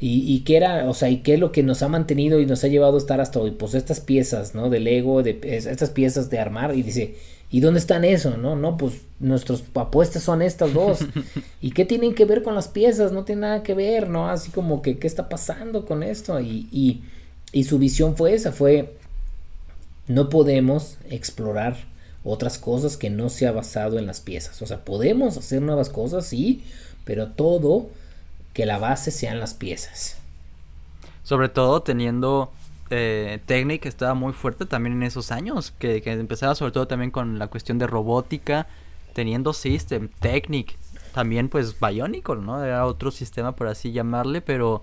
[0.00, 2.46] y, y qué era, o sea, y qué es lo que nos ha mantenido y
[2.46, 4.70] nos ha llevado a estar hasta hoy, pues estas piezas, ¿no?
[4.70, 7.16] De Lego, de estas piezas de armar, y dice,
[7.50, 8.36] ¿y dónde están eso?
[8.36, 11.00] No, no, pues nuestras apuestas son estas dos.
[11.60, 13.10] ¿Y qué tienen que ver con las piezas?
[13.10, 14.28] No tiene nada que ver, ¿no?
[14.28, 16.38] Así como que, ¿qué está pasando con esto?
[16.40, 17.02] Y, y,
[17.52, 18.94] Y su visión fue esa, fue
[20.06, 21.76] no podemos explorar
[22.24, 24.60] otras cosas que no sea basado en las piezas.
[24.62, 26.62] O sea, podemos hacer nuevas cosas, sí,
[27.04, 27.88] pero todo
[28.58, 30.16] que la base sean las piezas.
[31.22, 32.50] Sobre todo teniendo
[32.90, 37.38] eh, Technic estaba muy fuerte también en esos años, que, empezaba sobre todo también con
[37.38, 38.66] la cuestión de robótica,
[39.12, 40.76] teniendo System, Technic,
[41.14, 42.64] también pues Bionicle, ¿no?
[42.64, 44.82] Era otro sistema por así llamarle, pero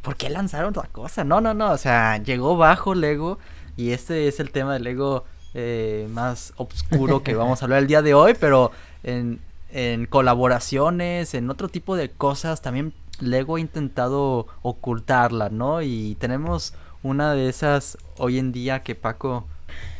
[0.00, 1.22] ¿por qué lanzaron otra cosa?
[1.22, 3.36] No, no, no, o sea, llegó bajo Lego
[3.76, 7.88] y este es el tema de Lego eh, más oscuro que vamos a hablar el
[7.88, 9.38] día de hoy, pero en,
[9.70, 15.82] en colaboraciones, en otro tipo de cosas, también Lego ha intentado ocultarla, ¿no?
[15.82, 19.46] Y tenemos una de esas hoy en día que Paco,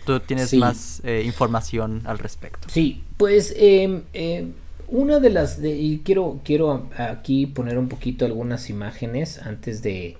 [0.04, 2.68] tú tienes más eh, información al respecto.
[2.70, 4.48] Sí, pues eh, eh,
[4.88, 10.18] una de las, de, y quiero, quiero aquí poner un poquito algunas imágenes antes de,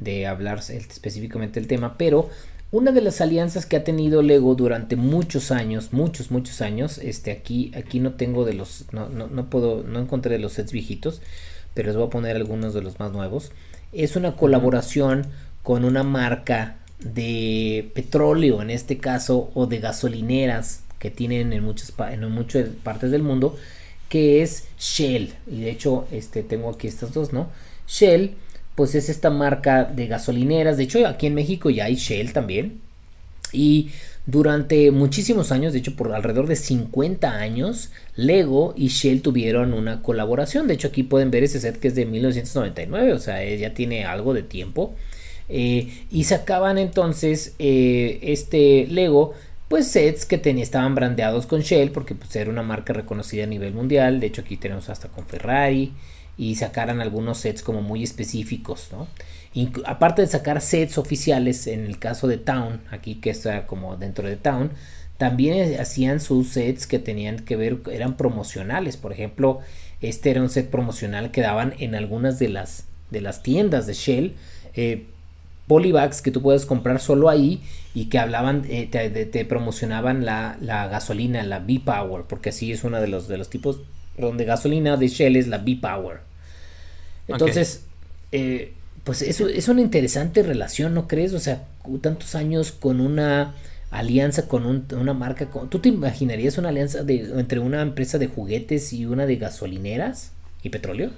[0.00, 2.28] de hablar específicamente del tema, pero
[2.72, 7.30] una de las alianzas que ha tenido Lego durante muchos años, muchos, muchos años, este
[7.30, 10.72] aquí, aquí no tengo de los, no, no, no puedo, no encontré de los sets
[10.72, 11.20] viejitos,
[11.74, 13.52] pero les voy a poner algunos de los más nuevos.
[13.92, 15.26] Es una colaboración
[15.62, 21.92] con una marca de petróleo en este caso o de gasolineras que tienen en muchas,
[22.10, 23.56] en muchas partes del mundo
[24.08, 25.34] que es Shell.
[25.46, 27.48] Y de hecho este tengo aquí estas dos no
[27.88, 28.36] Shell
[28.74, 30.76] pues es esta marca de gasolineras.
[30.76, 32.80] De hecho aquí en México ya hay Shell también.
[33.52, 33.90] Y
[34.26, 40.02] durante muchísimos años, de hecho por alrededor de 50 años, Lego y Shell tuvieron una
[40.02, 40.68] colaboración.
[40.68, 44.04] De hecho aquí pueden ver ese set que es de 1999, o sea, ya tiene
[44.04, 44.94] algo de tiempo.
[45.48, 49.34] Eh, y sacaban entonces eh, este Lego
[49.68, 53.46] pues sets que tenía, estaban brandeados con Shell porque pues era una marca reconocida a
[53.48, 55.92] nivel mundial de hecho aquí tenemos hasta con Ferrari
[56.38, 59.08] y sacaran algunos sets como muy específicos ¿no?
[59.86, 64.28] aparte de sacar sets oficiales en el caso de Town aquí que está como dentro
[64.28, 64.70] de Town
[65.18, 69.60] también hacían sus sets que tenían que ver eran promocionales por ejemplo
[70.00, 73.92] este era un set promocional que daban en algunas de las de las tiendas de
[73.92, 74.34] Shell
[74.74, 75.06] eh,
[75.66, 77.62] polybags que tú puedes comprar solo ahí
[77.94, 80.56] y que hablaban, eh, te, promocionaban la,
[80.90, 83.80] gasolina, la B-Power, porque así es uno de los, de los tipos
[84.16, 86.20] de gasolina de Shell es la B-Power.
[87.28, 87.84] Entonces,
[88.30, 91.32] eh, pues eso es una interesante relación, ¿no crees?
[91.34, 91.64] O sea,
[92.00, 93.54] tantos años con una
[93.90, 95.48] alianza con una marca.
[95.68, 100.32] ¿Tú te imaginarías una alianza de, entre una empresa de juguetes y una de gasolineras
[100.62, 101.10] y petróleo?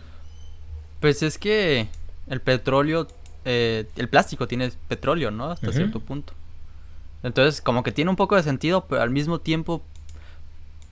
[1.00, 1.88] Pues es que
[2.28, 3.06] el petróleo
[3.44, 5.50] eh, el plástico tiene petróleo, ¿no?
[5.50, 6.32] Hasta cierto punto.
[7.22, 9.82] Entonces, como que tiene un poco de sentido, pero al mismo tiempo,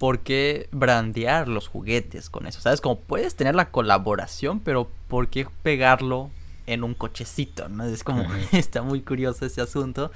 [0.02, 2.60] ¿por qué brandear los juguetes con eso?
[2.60, 2.80] ¿Sabes?
[2.80, 6.28] Como puedes tener la colaboración, pero ¿por qué pegarlo
[6.66, 7.68] en un cochecito?
[7.68, 7.84] ¿no?
[7.84, 10.10] Es como, está muy curioso ese asunto.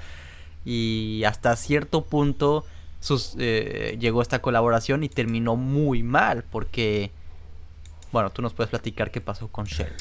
[0.65, 2.65] Y hasta cierto punto
[2.99, 7.11] sus, eh, llegó esta colaboración y terminó muy mal, porque,
[8.11, 9.93] bueno, tú nos puedes platicar qué pasó con Shell.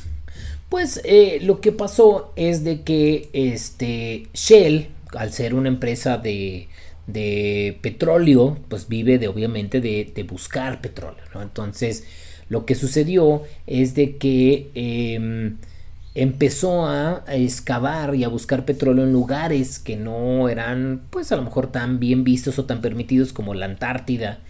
[0.69, 6.69] Pues eh, lo que pasó es de que este Shell, al ser una empresa de,
[7.07, 11.25] de petróleo, pues vive de obviamente de, de buscar petróleo.
[11.41, 12.05] Entonces,
[12.49, 15.57] lo que sucedió es de que em,
[16.15, 21.43] empezó a, excavar y a buscar petróleo en lugares que no eran, pues a lo
[21.43, 24.41] mejor tan bien vistos o tan permitidos como la Antártida.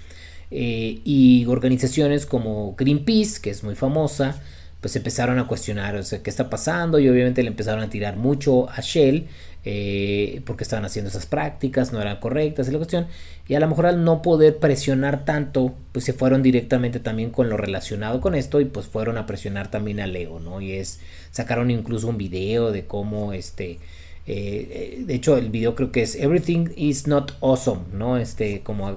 [0.52, 4.40] Eh, y organizaciones como Greenpeace, que es muy famosa,
[4.80, 8.16] pues empezaron a cuestionar, o sea, qué está pasando y obviamente le empezaron a tirar
[8.16, 9.26] mucho a Shell
[9.68, 13.08] eh, porque estaban haciendo esas prácticas, no eran correctas y la cuestión,
[13.48, 17.48] y a lo mejor al no poder presionar tanto, pues se fueron directamente también con
[17.50, 20.60] lo relacionado con esto y pues fueron a presionar también al ego, ¿no?
[20.60, 21.00] Y es,
[21.32, 23.80] sacaron incluso un video de cómo este...
[24.28, 28.18] Eh, de hecho, el video creo que es Everything is not awesome, ¿no?
[28.18, 28.96] Este, como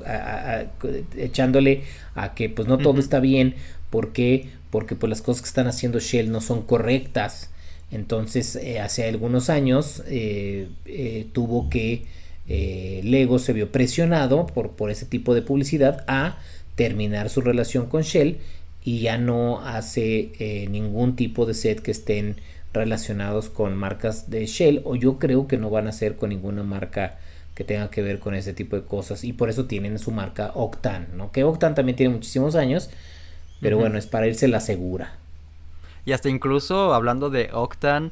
[1.18, 1.84] echándole
[2.16, 3.56] a que pues no todo está bien,
[3.92, 7.50] porque porque pues las cosas que están haciendo Shell no son correctas.
[7.92, 12.06] Entonces, eh, hace algunos años eh, eh, tuvo que
[12.48, 16.40] Lego se vio presionado por, por ese tipo de publicidad a
[16.76, 18.38] terminar su relación con Shell
[18.84, 22.38] y ya no hace ningún tipo de set que estén
[22.74, 26.64] relacionados con marcas de Shell o yo creo que no van a hacer con ninguna
[26.64, 27.20] marca
[27.54, 30.52] que tenga que ver con ese tipo de cosas y por eso tienen su marca
[30.56, 31.32] Octan, ¿no?
[31.32, 32.90] Que Octan también tiene muchísimos años,
[33.62, 35.20] pero bueno, es para irse la segura.
[36.10, 38.12] Y hasta incluso hablando de Octan,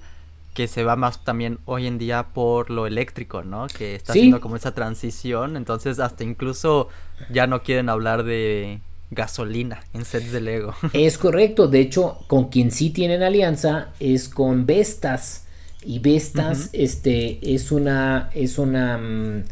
[0.54, 3.66] que se va más también hoy en día por lo eléctrico, ¿no?
[3.66, 5.58] Que está haciendo como esa transición.
[5.58, 6.89] Entonces, hasta incluso
[7.32, 10.76] ya no quieren hablar de gasolina en sets de Lego.
[10.93, 11.68] Es correcto.
[11.68, 15.48] De hecho, con quien sí tienen alianza es con Vestas.
[15.84, 19.43] Y Vestas, este, es una, es una, mm,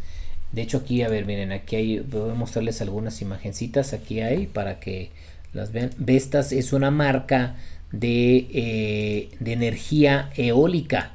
[0.52, 4.46] de hecho aquí, a ver, miren, aquí hay, voy a mostrarles algunas imagencitas, aquí hay,
[4.46, 5.10] para que
[5.52, 5.90] las vean.
[5.98, 7.56] Vestas es una marca
[7.92, 11.12] de, eh, de energía eólica.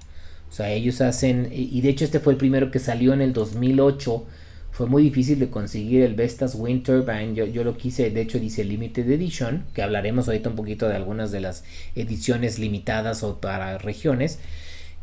[0.49, 3.33] O sea, ellos hacen, y de hecho este fue el primero que salió en el
[3.33, 4.25] 2008.
[4.71, 7.33] Fue muy difícil de conseguir el Vestas Wind Turbine.
[7.35, 10.95] Yo, yo lo quise, de hecho dice Limited Edition, que hablaremos ahorita un poquito de
[10.95, 11.63] algunas de las
[11.95, 14.39] ediciones limitadas o para regiones.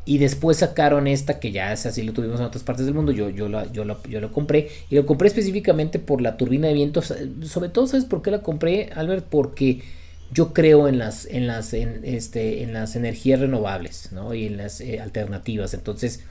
[0.05, 3.13] Y después sacaron esta que ya es así, lo tuvimos en otras partes del mundo.
[3.13, 4.69] Yo, yo, la, yo, yo lo compré.
[4.89, 7.03] Y lo compré específicamente por la turbina de viento.
[7.03, 9.27] Sobre todo, ¿sabes por qué la compré, Albert?
[9.29, 9.83] Porque
[10.31, 14.35] yo creo en las, en las, en este, en las energías renovables, ¿no?
[14.35, 15.75] Y en las eh, alternativas.
[15.75, 16.25] Entonces,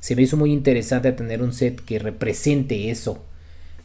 [0.00, 3.24] se me hizo muy interesante tener un set que represente eso.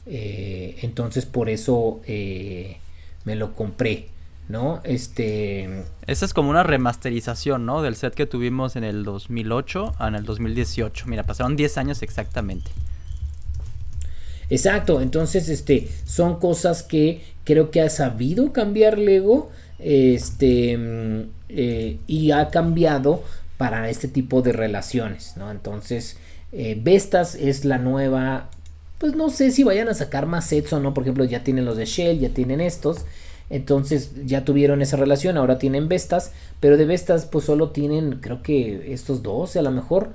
[0.06, 2.78] Eh, entonces, por eso eh,
[3.26, 4.08] me lo compré.
[4.50, 4.82] ¿no?
[4.84, 5.84] Este...
[6.08, 7.84] Esa es como una remasterización, ¿no?
[7.84, 11.06] Del set que tuvimos en el 2008 en el 2018.
[11.06, 12.72] Mira, pasaron 10 años exactamente.
[14.50, 21.98] Exacto, entonces este son cosas que creo que ha sabido cambiar Lego este mm, eh,
[22.08, 23.24] y ha cambiado
[23.58, 25.52] para este tipo de relaciones, ¿no?
[25.52, 26.18] Entonces,
[26.52, 28.50] eh, Vestas es la nueva,
[29.00, 31.66] pues no sé si vayan a sacar más sets o no, por ejemplo, ya tienen
[31.66, 33.06] los de Shell, ya tienen estos,
[33.50, 38.44] entonces ya tuvieron esa relación, ahora tienen Vestas, pero de Vestas pues solo tienen creo
[38.44, 40.14] que estos dos, a lo mejor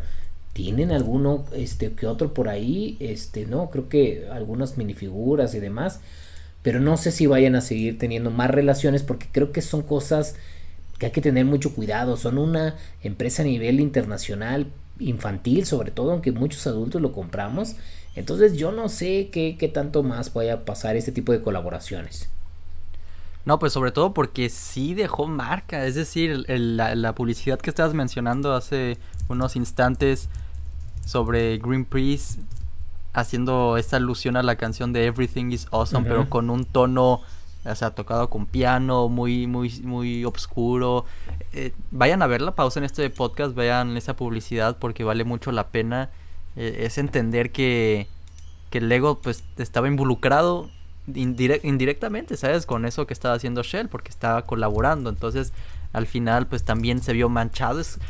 [0.52, 6.00] tienen alguno este que otro por ahí, este no, creo que algunas minifiguras y demás,
[6.64, 10.34] pero no sé si vayan a seguir teniendo más relaciones porque creo que son cosas
[10.98, 14.66] que hay que tener mucho cuidado, son una empresa a nivel internacional
[14.98, 17.76] infantil sobre todo, aunque muchos adultos lo compramos,
[18.16, 22.30] entonces yo no sé qué, qué tanto más vaya a pasar este tipo de colaboraciones.
[23.44, 25.84] No, pues sobre todo porque sí dejó marca.
[25.84, 28.96] Es decir, la, publicidad que estabas mencionando hace
[29.28, 30.30] unos instantes
[31.04, 32.40] sobre Green Priest
[33.14, 37.22] haciendo esta alusión a la canción de Everything is Awesome, pero con un tono,
[37.64, 41.06] o sea, tocado con piano, muy, muy, muy oscuro.
[41.52, 45.52] Eh, vayan a ver la pausa en este podcast, vean esa publicidad porque vale mucho
[45.52, 46.10] la pena.
[46.56, 48.08] Eh, es entender que,
[48.70, 50.70] que Lego pues estaba involucrado
[51.06, 52.66] indirectamente, ¿sabes?
[52.66, 55.08] Con eso que estaba haciendo Shell, porque estaba colaborando.
[55.08, 55.52] Entonces,
[55.92, 57.78] al final, pues también se vio manchado.
[57.78, 58.00] Es,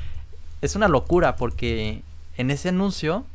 [0.62, 2.02] es una locura, porque
[2.38, 3.26] en ese anuncio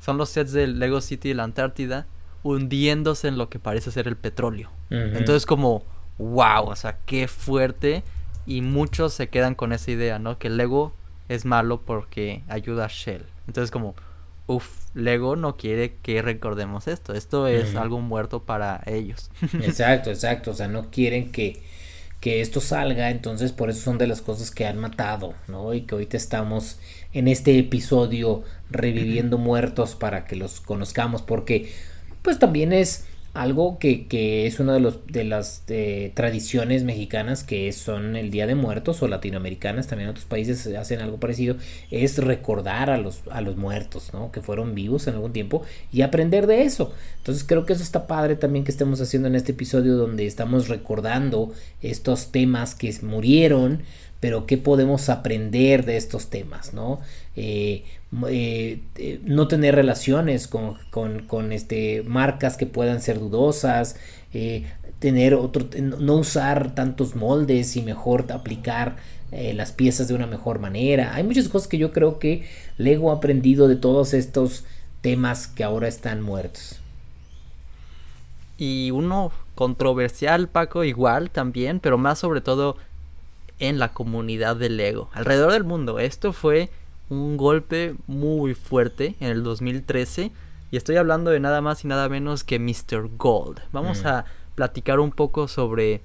[0.00, 2.06] son los sets del Lego City y la Antártida
[2.42, 4.70] hundiéndose en lo que parece ser el petróleo.
[4.90, 5.84] Entonces, como,
[6.18, 8.04] wow, o sea, qué fuerte.
[8.46, 10.38] Y muchos se quedan con esa idea, ¿no?
[10.38, 10.94] Que Lego
[11.28, 13.26] es malo porque ayuda a Shell.
[13.46, 13.94] Entonces, como,
[14.48, 17.12] Uf, Lego no quiere que recordemos esto.
[17.12, 19.30] Esto es algo muerto para ellos.
[19.60, 20.52] exacto, exacto.
[20.52, 21.62] O sea, no quieren que,
[22.20, 23.10] que esto salga.
[23.10, 25.74] Entonces, por eso son de las cosas que han matado, ¿no?
[25.74, 26.78] Y que ahorita estamos
[27.12, 31.22] en este episodio reviviendo muertos para que los conozcamos.
[31.22, 31.72] Porque,
[32.22, 33.04] pues también es
[33.38, 38.48] algo que, es una de, los, de las eh, tradiciones mexicanas que son el Día
[38.48, 41.56] de Muertos o latinoamericanas, también otros países hacen algo parecido,
[41.92, 44.32] es recordar a los, a los muertos, ¿no?
[44.32, 45.62] Que fueron vivos en algún tiempo
[45.92, 46.92] y aprender de eso.
[47.18, 50.66] Entonces creo que eso está padre también que estemos haciendo en este episodio donde estamos
[50.66, 53.82] recordando estos temas que murieron,
[54.18, 57.00] pero qué podemos aprender de estos temas, ¿no?
[57.36, 57.84] Eh,
[58.28, 63.96] eh, eh, no tener relaciones con, con, este, marcas que puedan ser dudosas,
[64.98, 68.96] tener otro, no usar tantos moldes y mejor aplicar
[69.30, 71.14] las piezas de una mejor manera.
[71.14, 72.46] Hay muchas cosas que yo creo que
[72.78, 74.64] Lego ha aprendido de todos estos
[75.02, 76.80] temas que ahora están muertos.
[78.56, 82.76] Y uno controversial, Paco, igual también, pero más sobre todo
[83.60, 85.98] en la comunidad de Lego alrededor del mundo.
[85.98, 86.70] Esto fue
[87.10, 90.30] un golpe muy fuerte en el 2013
[90.70, 93.08] y estoy hablando de nada más y nada menos que Mr.
[93.16, 93.60] Gold.
[93.72, 94.06] Vamos mm.
[94.06, 96.02] a platicar un poco sobre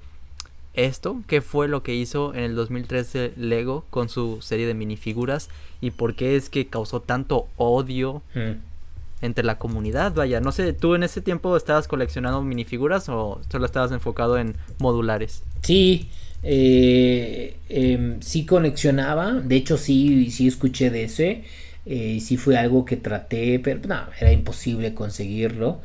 [0.74, 5.48] esto, qué fue lo que hizo en el 2013 Lego con su serie de minifiguras
[5.80, 9.22] y por qué es que causó tanto odio mm.
[9.22, 10.14] entre la comunidad.
[10.14, 14.56] Vaya, no sé, ¿tú en ese tiempo estabas coleccionando minifiguras o solo estabas enfocado en
[14.78, 15.44] modulares?
[15.62, 16.08] Sí,
[16.44, 21.44] eh, em, sí conexionaba, de hecho sí, sí escuché de ese,
[21.86, 25.80] eh, sí fue algo que traté, pero no, era imposible conseguirlo.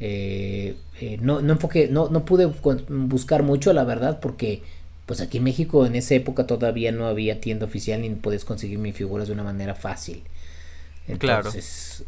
[0.00, 4.62] Eh, eh, no, no, enfoqué, no, no pude buscar mucho, la verdad, porque
[5.06, 8.78] pues aquí en México en esa época todavía no había tienda oficial ni puedes conseguir
[8.78, 10.22] mis figuras de una manera fácil.
[11.08, 12.04] Entonces,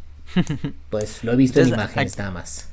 [0.91, 2.69] pues lo he visto en imágenes nada más.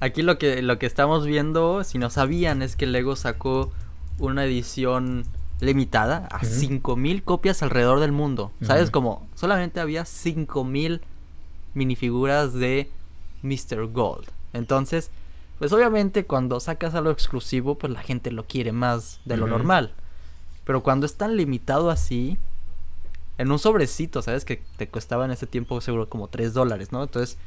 [0.00, 3.72] Aquí lo que, lo que estamos viendo, si no sabían, es que Lego sacó
[4.20, 5.24] una edición
[5.60, 8.52] limitada a cinco mil copias alrededor del mundo.
[8.62, 8.90] ¿Sabes?
[8.90, 11.00] Como solamente había cinco mil
[11.74, 12.90] minifiguras de
[13.42, 13.86] Mr.
[13.92, 14.28] Gold.
[14.52, 15.10] Entonces,
[15.58, 19.92] pues obviamente cuando sacas algo exclusivo, pues la gente lo quiere más de lo normal.
[20.64, 22.38] Pero cuando es tan limitado así,
[23.38, 24.44] en un sobrecito, ¿sabes?
[24.44, 27.02] Que te costaba en ese tiempo seguro como 3 dólares, ¿no?
[27.02, 27.38] Entonces,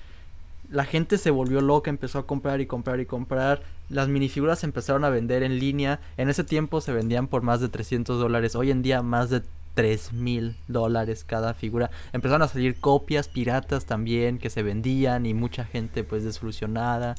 [0.73, 3.61] la gente se volvió loca, empezó a comprar y comprar y comprar.
[3.89, 5.99] Las minifiguras se empezaron a vender en línea.
[6.17, 8.55] En ese tiempo se vendían por más de 300 dólares.
[8.55, 9.43] Hoy en día más de
[9.75, 11.91] 3 mil dólares cada figura.
[12.11, 17.15] Empezaron a salir copias piratas también que se vendían y mucha gente pues desilusionada.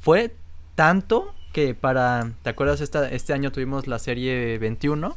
[0.00, 0.34] Fue
[0.74, 2.80] tanto que para, ¿te acuerdas?
[2.80, 5.16] Esta, este año tuvimos la serie 21.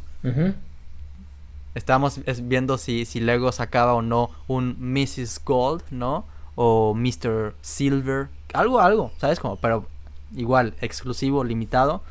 [1.73, 5.41] Estábamos viendo si, si Lego sacaba o no un Mrs.
[5.43, 6.25] Gold, ¿no?
[6.63, 7.55] O Mr.
[7.61, 8.27] Silver.
[8.53, 9.39] Algo, algo, ¿sabes?
[9.39, 9.87] Como, pero
[10.35, 12.03] igual, exclusivo, limitado.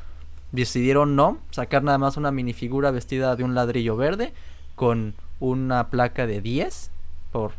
[0.50, 4.32] Decidieron no, sacar nada más una minifigura vestida de un ladrillo verde
[4.74, 6.90] con una placa de 10
[7.30, 7.52] por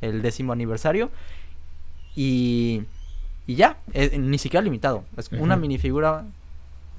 [0.00, 1.10] el décimo aniversario.
[2.14, 2.84] Y,
[3.48, 3.78] y ya,
[4.16, 5.02] ni siquiera limitado.
[5.16, 6.24] Es una minifigura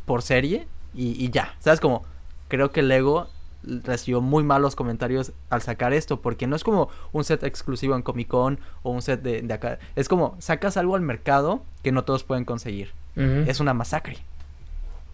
[0.05, 1.55] por serie y, y ya.
[1.59, 1.79] ¿Sabes?
[1.79, 2.03] Como,
[2.49, 3.29] creo que Lego
[3.63, 8.01] recibió muy malos comentarios al sacar esto, porque no es como un set exclusivo en
[8.01, 9.79] Comic Con o un set de, acá.
[9.95, 12.91] Es como sacas algo al mercado que no todos pueden conseguir.
[13.15, 14.17] Es una masacre.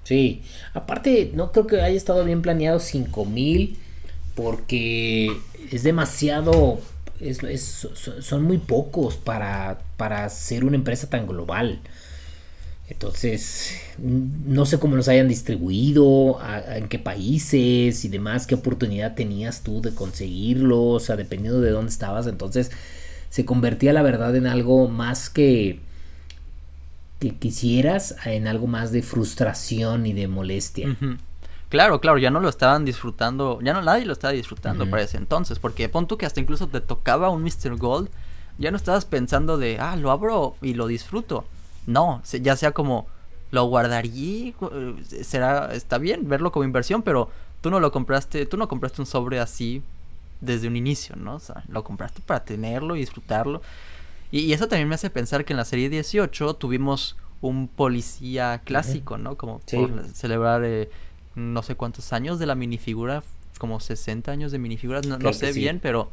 [0.04, 0.44] Sí,
[0.76, 3.80] aparte no creo que haya estado bien planeado 5000
[4.36, 5.36] porque
[5.72, 6.80] es demasiado,
[7.20, 7.88] es,
[8.20, 11.80] son muy pocos para, para ser una empresa tan global.
[12.88, 19.62] Entonces, no sé cómo los hayan distribuido, en qué países y demás, qué oportunidad tenías
[19.62, 22.28] tú de conseguirlos, o sea, dependiendo de dónde estabas.
[22.28, 22.72] Entonces,
[23.30, 25.80] se convertía la verdad en algo más que,
[27.20, 30.96] que quisieras, en algo más de frustración y de molestia.
[31.70, 35.18] Claro, claro, ya no lo estaban disfrutando, ya no nadie lo estaba disfrutando para ese
[35.18, 37.78] entonces, porque pon tú que hasta incluso te tocaba un Mr.
[37.78, 38.10] Gold,
[38.60, 41.46] ya no estabas pensando de, ah, lo abro y lo disfruto
[41.86, 43.08] no, ya sea como
[43.52, 47.30] lo guardaría, eh, será está bien verlo como inversión, pero
[47.62, 49.82] tú no lo compraste, tú no compraste un sobre así
[50.42, 51.36] desde un inicio, ¿no?
[51.36, 53.62] O sea, lo compraste para tenerlo y disfrutarlo.
[54.32, 59.18] Y, eso también me hace pensar que en la serie 18 tuvimos un policía clásico,
[59.18, 59.38] ¿no?
[59.38, 60.90] Como por celebrar eh,
[61.36, 63.24] no sé cuántos años de la minifigura,
[63.60, 66.10] como 60 años de minifiguras, no, sé bien, pero...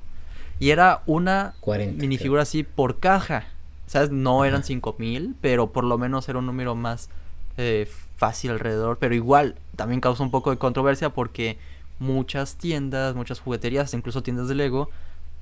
[0.60, 1.54] Y era una
[1.96, 3.46] minifigura así por caja.
[3.92, 4.08] ¿Sabes?
[4.10, 7.10] No eran cinco mil, pero por lo menos era un número más
[7.58, 7.86] eh,
[8.16, 8.96] fácil alrededor.
[8.96, 11.58] Pero igual, también causa un poco de controversia porque
[11.98, 14.88] muchas tiendas, muchas jugueterías, incluso tiendas de Lego,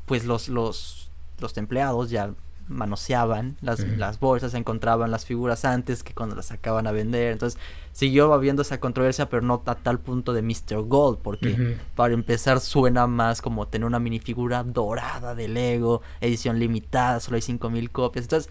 [0.05, 2.35] pues los, los, los empleados ya
[2.71, 7.33] manoseaban las, las bolsas, encontraban las figuras antes que cuando las sacaban a vender.
[7.33, 7.61] Entonces
[7.93, 10.83] siguió habiendo esa controversia, pero no a tal punto de Mr.
[10.87, 17.21] Gold, porque para empezar suena más como tener una minifigura dorada de Lego, edición limitada,
[17.21, 18.25] solo hay 5000 copias.
[18.25, 18.51] Entonces,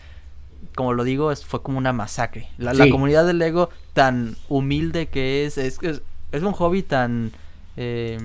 [0.76, 2.50] como lo digo, es, fue como una masacre.
[2.58, 7.32] La, comunidad de Lego, tan humilde que es, es, es, un hobby tan,
[7.78, 8.20] eh,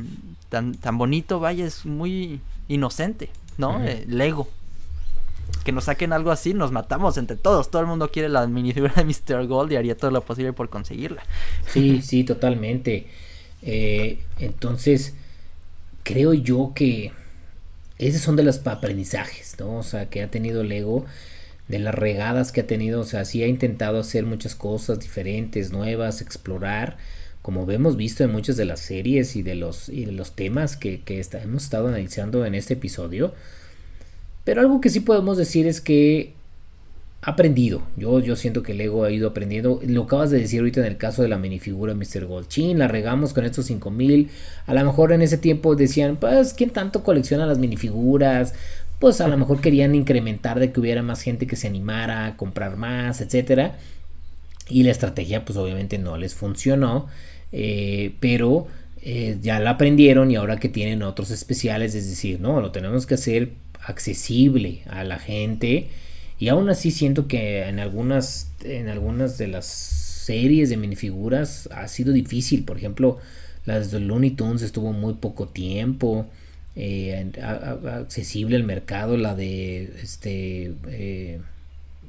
[0.48, 3.82] tan, tan bonito, vaya, es muy inocente, ¿no?
[3.84, 4.48] Eh, Lego
[5.56, 7.70] que nos saquen algo así, nos matamos entre todos.
[7.70, 9.46] Todo el mundo quiere la minifigura de Mr.
[9.46, 11.22] Gold y haría todo lo posible por conseguirla.
[11.72, 13.06] Sí, sí, totalmente.
[13.62, 15.14] Eh, entonces,
[16.02, 17.12] creo yo que
[17.98, 19.78] esos son de los aprendizajes, ¿no?
[19.78, 21.06] O sea, que ha tenido Lego,
[21.68, 25.72] de las regadas que ha tenido, o sea, sí ha intentado hacer muchas cosas diferentes,
[25.72, 26.98] nuevas, explorar,
[27.40, 30.76] como hemos visto en muchas de las series y de los, y de los temas
[30.76, 33.34] que, que hemos estado analizando en este episodio
[34.44, 36.34] pero algo que sí podemos decir es que
[37.24, 37.82] ha aprendido.
[37.96, 39.80] Yo, yo siento que el ego ha ido aprendiendo.
[39.86, 42.26] Lo acabas de decir ahorita en el caso de la minifigura Mr.
[42.26, 42.78] Goldchin.
[42.78, 44.28] La regamos con estos 5000.
[44.66, 48.52] A lo mejor en ese tiempo decían, pues, ¿quién tanto colecciona las minifiguras?
[48.98, 52.36] Pues a lo mejor querían incrementar de que hubiera más gente que se animara a
[52.36, 53.78] comprar más, etcétera.
[54.68, 57.06] Y la estrategia, pues obviamente no les funcionó.
[57.52, 58.66] Eh, pero
[59.00, 63.06] eh, ya la aprendieron y ahora que tienen otros especiales, es decir, no, lo tenemos
[63.06, 63.52] que hacer
[63.86, 65.88] accesible a la gente.
[66.38, 71.86] Y aún así siento que en algunas en algunas de las series de minifiguras ha
[71.88, 72.64] sido difícil.
[72.64, 73.18] Por ejemplo
[73.64, 76.26] las de Looney Tunes estuvo muy poco tiempo
[76.76, 81.40] eh, accesible al mercado la de este eh,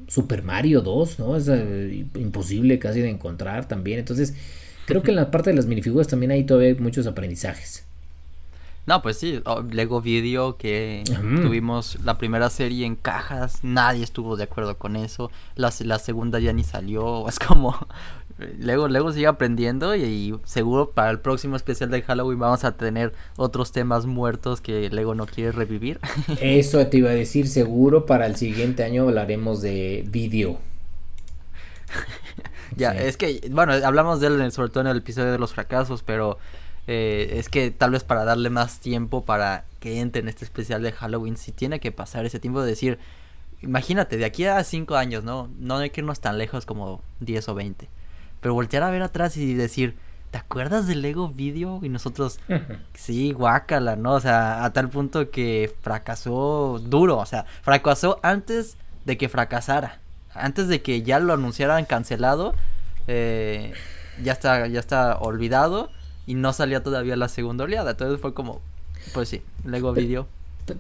[0.08, 4.00] Super Mario 2 no es eh, imposible casi de encontrar también.
[4.00, 4.34] Entonces
[4.86, 7.85] creo que en la parte de las minifiguras también hay todavía muchos aprendizajes
[8.86, 11.04] no, pues sí, Lego Video que
[11.42, 16.40] tuvimos la primera serie en cajas, nadie estuvo de acuerdo con eso, la, la segunda
[16.40, 17.76] ya ni salió, es como
[18.38, 23.14] Lego, Lego sigue aprendiendo y, seguro para el próximo especial de Halloween vamos a tener
[23.38, 26.00] otros temas muertos que Lego no quiere revivir.
[26.42, 30.60] Eso te iba a decir, seguro para el siguiente año hablaremos de vídeo.
[32.76, 36.04] ya, es que, bueno, hablamos de él sobre todo en el episodio de los fracasos,
[36.04, 36.38] pero
[36.88, 40.82] eh, es que tal vez para darle más tiempo para que entre en este especial
[40.82, 43.00] de Halloween, si tiene que pasar ese tiempo de decir,
[43.62, 45.50] imagínate, de aquí a 5 años, ¿no?
[45.60, 47.90] No hay que irnos tan lejos como 10 o 20
[48.46, 49.98] pero voltear a ver atrás y decir,
[50.30, 51.80] ¿te acuerdas del Lego Video?
[51.82, 52.40] Y nosotros,
[52.94, 54.14] sí, guácala, ¿no?
[54.14, 59.98] O sea, a tal punto que fracasó duro, o sea, fracasó antes de que fracasara.
[60.32, 62.54] Antes de que ya lo anunciaran cancelado,
[63.08, 63.74] eh,
[64.22, 65.90] ya está, ya está olvidado
[66.28, 67.92] y no salía todavía la segunda oleada.
[67.92, 68.62] Entonces fue como,
[69.14, 70.28] pues sí, Lego Video.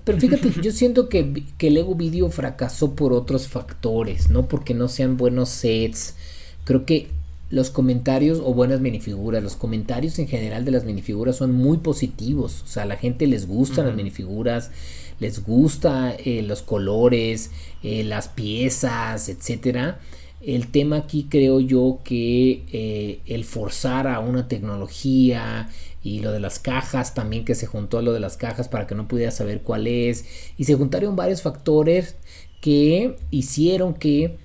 [0.03, 4.87] Pero fíjate, yo siento que, que Lego Video fracasó por otros factores, no porque no
[4.87, 6.15] sean buenos sets.
[6.63, 7.09] Creo que
[7.51, 12.63] los comentarios o buenas minifiguras, los comentarios en general de las minifiguras son muy positivos,
[12.63, 14.71] o sea, a la gente les gustan las minifiguras,
[15.19, 17.51] les gusta eh, los colores,
[17.83, 19.99] eh, las piezas, etcétera.
[20.45, 25.69] El tema aquí creo yo que eh, el forzar a una tecnología
[26.03, 28.85] y lo de las cajas también que se juntó a lo de las cajas para
[28.85, 30.25] que no pudiera saber cuál es
[30.57, 32.15] y se juntaron varios factores
[32.61, 34.37] que hicieron que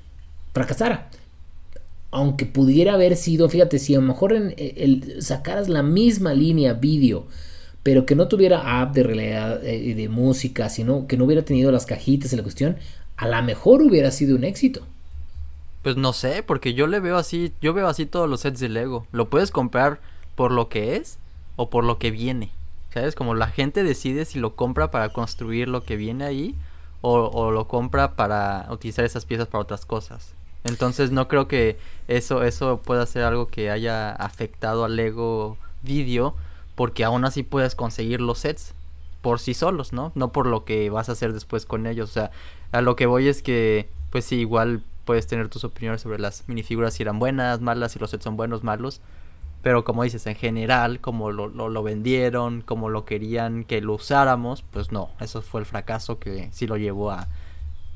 [0.55, 1.11] fracasara
[2.11, 6.35] aunque pudiera haber sido, fíjate, si a lo mejor en eh, el, sacaras la misma
[6.35, 7.27] línea vídeo,
[7.83, 11.71] pero que no tuviera app de realidad eh, de música, sino que no hubiera tenido
[11.71, 12.77] las cajitas y la cuestión,
[13.17, 14.87] a lo mejor hubiera sido un éxito.
[15.83, 18.69] Pues no sé, porque yo le veo así, yo veo así todos los sets de
[18.69, 19.07] Lego.
[19.13, 20.01] Lo puedes comprar
[20.35, 21.19] por lo que es
[21.57, 22.53] o por lo que viene.
[22.93, 23.15] ¿Sabes?
[23.15, 26.57] Como la gente decide si lo compra para construir lo que viene ahí
[27.03, 30.35] o, o lo compra para utilizar esas piezas para otras cosas.
[30.65, 31.79] Entonces no creo que
[32.09, 36.35] eso, eso pueda ser algo que haya afectado al Lego Video,
[36.75, 38.75] porque aún así puedes conseguir los sets
[39.23, 40.13] por sí solos, ¿no?
[40.15, 42.11] No por lo que vas a hacer después con ellos.
[42.11, 42.31] O sea,
[42.73, 46.45] a lo que voy es que, pues sí, igual puedes tener tus opiniones sobre las
[46.47, 49.01] minifiguras si eran buenas, malas, si los sets son buenos, malos.
[49.61, 54.63] Pero como dices, en general, como lo, lo, vendieron, como lo querían que lo usáramos,
[54.71, 57.27] pues no, eso fue el fracaso que sí lo llevó a,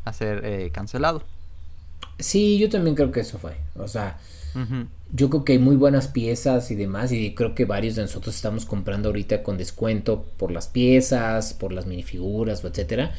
[0.05, 1.23] a ser eh, cancelado.
[2.19, 3.59] Sí, yo también creo que eso fue.
[3.77, 4.19] O sea,
[5.13, 7.13] yo creo que hay muy buenas piezas y demás.
[7.13, 11.73] Y creo que varios de nosotros estamos comprando ahorita con descuento por las piezas, por
[11.73, 13.15] las minifiguras, etcétera.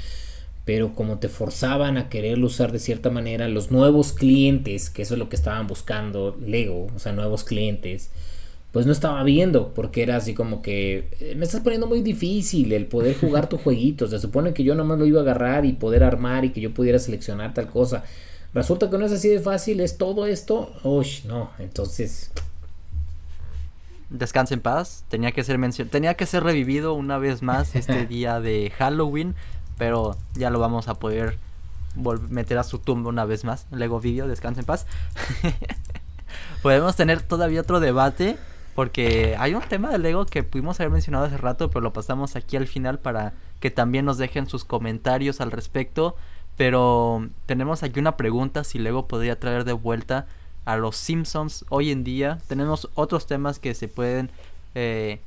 [0.66, 5.14] Pero como te forzaban a quererlo usar de cierta manera, los nuevos clientes, que eso
[5.14, 8.10] es lo que estaban buscando Lego, o sea, nuevos clientes,
[8.72, 12.74] pues no estaba viendo, porque era así como que eh, me estás poniendo muy difícil
[12.74, 14.06] el poder jugar tu jueguito.
[14.08, 16.74] Se supone que yo nomás lo iba a agarrar y poder armar y que yo
[16.74, 18.04] pudiera seleccionar tal cosa.
[18.54, 20.74] Resulta que no es así de fácil, es todo esto.
[20.84, 22.32] Uy, no, entonces.
[24.10, 25.06] Descanse en paz.
[25.10, 25.92] Tenía que ser mencionado.
[25.92, 29.36] Tenía que ser revivido una vez más este día de Halloween.
[29.78, 31.38] Pero ya lo vamos a poder
[32.30, 33.68] meter a su tumba una vez más.
[33.72, 34.86] Lego Video, descanse en paz.
[36.62, 38.38] Podemos tener todavía otro debate.
[38.76, 41.70] Porque hay un tema de Lego que pudimos haber mencionado hace rato.
[41.70, 46.16] Pero lo pasamos aquí al final para que también nos dejen sus comentarios al respecto.
[46.58, 50.28] Pero tenemos aquí una pregunta si Lego podría traer de vuelta
[50.66, 52.40] a los Simpsons hoy en día.
[52.48, 54.30] Tenemos otros temas que se pueden
[54.74, 55.22] eh,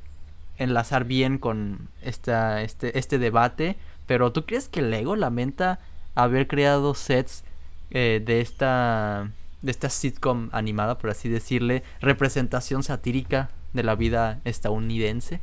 [0.57, 3.77] enlazar bien con esta, este, este debate.
[4.09, 5.77] Pero ¿tú crees que Lego lamenta
[6.15, 7.43] haber creado sets
[7.91, 9.29] eh, de esta
[9.61, 15.41] de esta sitcom animada, por así decirle, representación satírica de la vida estadounidense?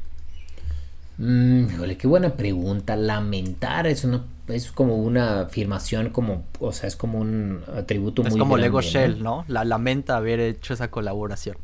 [1.18, 1.66] Mmm,
[1.96, 2.96] qué buena pregunta.
[2.96, 8.32] Lamentar es una es como una afirmación, como, o sea, es como un atributo muy.
[8.32, 9.44] Es como Lego Shell, ¿no?
[9.46, 11.56] La lamenta haber hecho esa colaboración.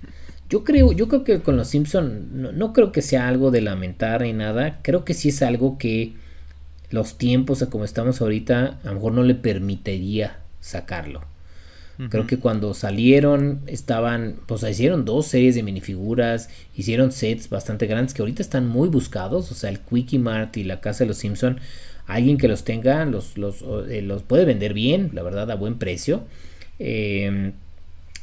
[0.50, 4.20] yo creo, yo creo que con los Simpson no, creo que sea algo de lamentar
[4.20, 4.80] ni nada.
[4.82, 6.20] Creo que sí es algo que
[6.90, 11.22] los tiempos, como estamos ahorita, a lo mejor no le permitiría sacarlo.
[12.08, 18.14] Creo que cuando salieron estaban, pues hicieron dos series de minifiguras, hicieron sets bastante grandes
[18.14, 21.18] que ahorita están muy buscados, o sea, el Quickie Mart y la Casa de los
[21.18, 21.60] Simpson
[22.10, 25.78] alguien que los tenga los, los, eh, los puede vender bien, la verdad, a buen
[25.78, 26.24] precio.
[26.78, 27.52] Em,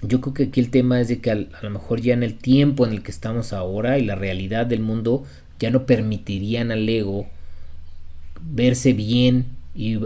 [0.02, 2.36] yo creo que aquí el tema es de que a, lo mejor ya en el
[2.36, 5.24] tiempo en el que estamos ahora y la realidad del mundo
[5.60, 7.28] ya no permitirían al ego
[8.42, 9.98] verse bien y,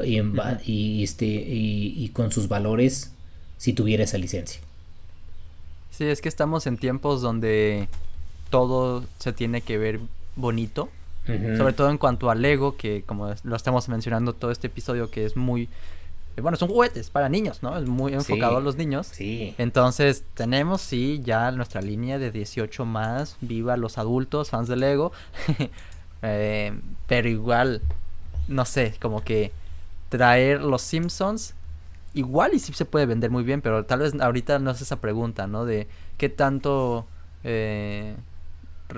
[0.65, 3.13] y, este, y, con sus valores
[3.57, 4.61] si tuviera esa licencia.
[5.91, 7.87] Sí, es que estamos en tiempos donde
[8.49, 9.99] todo se tiene que ver
[10.35, 10.89] bonito
[11.25, 15.25] sobre todo en cuanto al ego, que como lo estamos mencionando todo este episodio, que
[15.25, 15.69] es muy
[16.41, 17.77] bueno, son juguetes para niños, ¿no?
[17.77, 19.07] Es muy enfocado a los niños.
[19.11, 19.53] Sí.
[19.57, 23.35] Entonces, tenemos, sí, ya nuestra línea de 18 más.
[23.41, 25.11] Viva los adultos, fans de Lego.
[26.23, 27.81] Eh, pero igual,
[28.51, 29.51] no sé, como que
[30.09, 31.55] traer los Simpsons.
[32.13, 34.99] Igual y sí se puede vender muy bien, pero tal vez ahorita no es esa
[34.99, 35.65] pregunta, ¿no?
[35.65, 35.87] De
[36.17, 37.07] qué tanto
[37.43, 38.15] eh,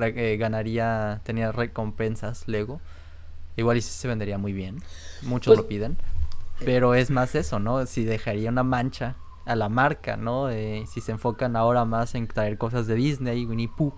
[0.02, 2.82] eh, ganaría, tenía recompensas Lego.
[3.56, 4.82] Igual y sí se vendería muy bien.
[5.22, 5.98] Muchos pues lo piden.
[6.66, 7.86] Pero es más eso, ¿no?
[7.86, 9.16] Si dejaría una mancha
[9.46, 10.50] a la marca, ¿no?
[10.50, 13.94] si se enfocan ahora más en traer cosas de Disney, Winnie Pooh,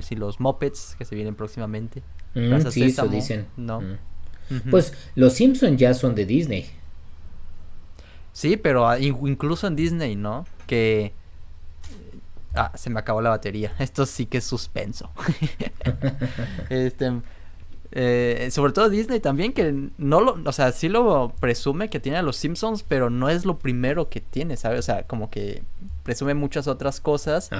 [0.00, 2.02] si los Muppets que se vienen próximamente.
[2.34, 3.46] Mm, sí, eso dicen.
[3.56, 3.80] ¿no?
[3.80, 3.98] Mm.
[4.70, 6.70] Pues los Simpsons ya son de Disney.
[8.32, 10.44] Sí, pero ah, incluso en Disney, ¿no?
[10.66, 11.12] Que...
[12.54, 13.72] Ah, se me acabó la batería.
[13.78, 15.10] Esto sí que es suspenso.
[16.68, 17.12] este...
[17.96, 22.18] Eh, sobre todo Disney también, que no lo, o sea, sí lo presume que tiene
[22.18, 24.80] a los Simpsons, pero no es lo primero que tiene, ¿sabes?
[24.80, 25.62] O sea, como que
[26.02, 27.50] presume muchas otras cosas.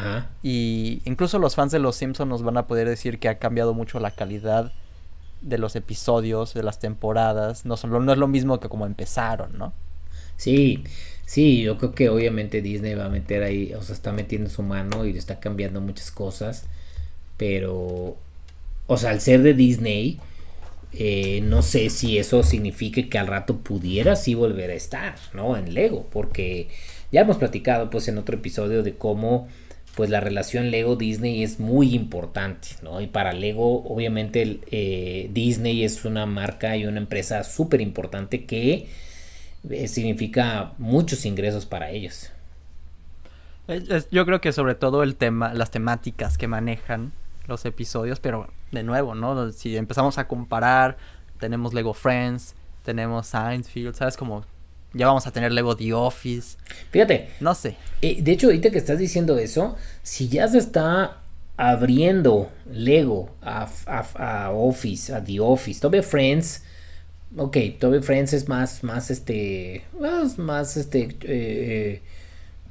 [0.43, 3.75] Y incluso los fans de los Simpsons nos van a poder decir que ha cambiado
[3.75, 4.73] mucho la calidad
[5.45, 7.65] de los episodios, de las temporadas.
[7.65, 9.73] No, son, no es lo mismo que como empezaron, ¿no?
[10.37, 10.85] Sí,
[11.27, 14.63] sí, yo creo que obviamente Disney va a meter ahí, o sea, está metiendo su
[14.63, 16.67] mano y está cambiando muchas cosas.
[17.37, 18.17] Pero
[18.87, 20.19] o sea, al ser de Disney,
[20.93, 25.57] eh, no sé si eso signifique que al rato pudiera sí volver a estar, ¿no?
[25.57, 26.69] En Lego, porque
[27.11, 29.49] ya hemos platicado pues en otro episodio de cómo
[29.95, 33.01] pues la relación Lego Disney es muy importante, ¿no?
[33.01, 38.89] Y para Lego obviamente eh, Disney es una marca y una empresa súper importante que
[39.71, 42.31] eh, significa muchos ingresos para ellos.
[44.11, 47.13] yo creo que sobre todo el tema, las temáticas que manejan
[47.47, 49.53] los episodios, pero de nuevo, ¿no?
[49.53, 50.97] Si empezamos a comparar,
[51.39, 54.17] tenemos Lego Friends, tenemos Science ¿sabes?
[54.17, 54.45] Como
[54.95, 56.57] ya vamos a tener Lego The Office.
[56.91, 57.29] Fíjate.
[57.41, 57.77] No sé.
[58.01, 61.19] Eh, de hecho, ahorita que estás diciendo eso, si ya se está
[61.57, 66.63] abriendo Lego a, a, Office, a The Office, todavía Friends,
[67.37, 72.03] ok, todavía Friends es más, más este, más, más este, eh, eh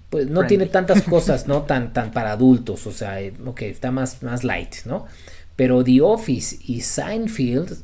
[0.10, 1.64] pues no tiene tantas cosas, ¿no?
[1.64, 3.18] Tan, tan para adultos, o sea,
[3.48, 5.08] ok, está más, más light, ¿no?
[5.56, 7.76] Pero The Office y Seinfeld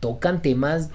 [0.00, 0.88] tocan temas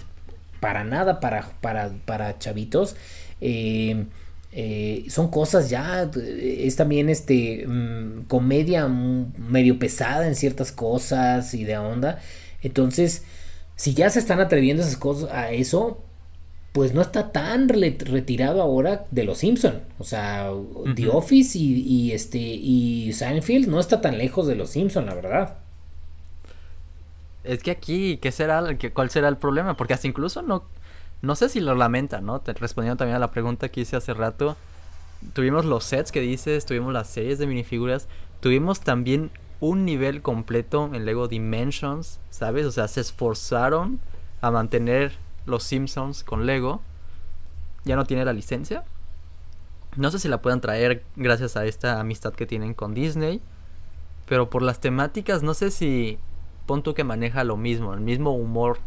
[0.59, 2.95] para nada para, para, para chavitos.
[3.41, 4.05] Eh,
[4.51, 11.63] eh, son cosas ya, es también este mm, comedia medio pesada en ciertas cosas y
[11.63, 12.19] de onda.
[12.61, 13.23] Entonces,
[13.75, 16.03] si ya se están atreviendo esas cosas a eso,
[16.71, 19.81] pues no está tan retirado ahora de los Simpson.
[19.99, 20.51] O sea,
[20.95, 25.57] The Office y, este y Seinfeld no está tan lejos de los Simpson, la verdad.
[27.49, 28.63] Es que aquí, ¿qué será,
[28.93, 29.75] cuál será el problema?
[29.75, 30.65] Porque hasta incluso no,
[31.23, 32.41] no sé si lo lamenta, ¿no?
[32.41, 34.55] Te respondiendo también a la pregunta que hice hace rato.
[35.33, 38.07] Tuvimos los sets que dices, tuvimos las series de minifiguras,
[38.39, 39.31] tuvimos también
[39.61, 42.67] un nivel completo en Lego Dimensions, ¿sabes?
[42.67, 43.99] O sea, se esforzaron
[44.41, 45.13] a mantener
[45.47, 46.83] los Simpsons con Lego.
[47.83, 48.83] Ya no tiene la licencia.
[49.95, 53.41] No sé si la puedan traer gracias a esta amistad que tienen con Disney.
[54.27, 56.19] Pero por las temáticas, no sé si
[56.69, 58.77] Ponto que maneja lo mismo, el mismo humor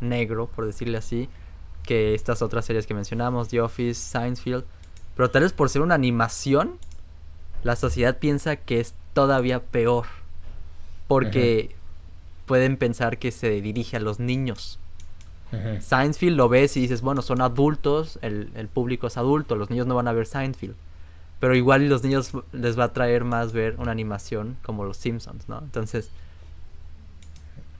[0.00, 1.28] negro, por decirle así,
[1.82, 4.62] que estas otras series que mencionamos, The Office, Science
[5.16, 6.78] Pero tal vez por ser una animación,
[7.64, 10.06] la sociedad piensa que es todavía peor.
[11.08, 11.74] Porque
[12.46, 14.78] pueden pensar que se dirige a los niños.
[15.80, 19.96] Sciencefield lo ves y dices, bueno, son adultos, el, público es adulto, los niños no
[19.96, 20.76] van a ver Sciencefield.
[21.40, 25.48] Pero igual los niños les va a traer más ver una animación como los Simpsons,
[25.48, 25.58] ¿no?
[25.58, 26.12] Entonces...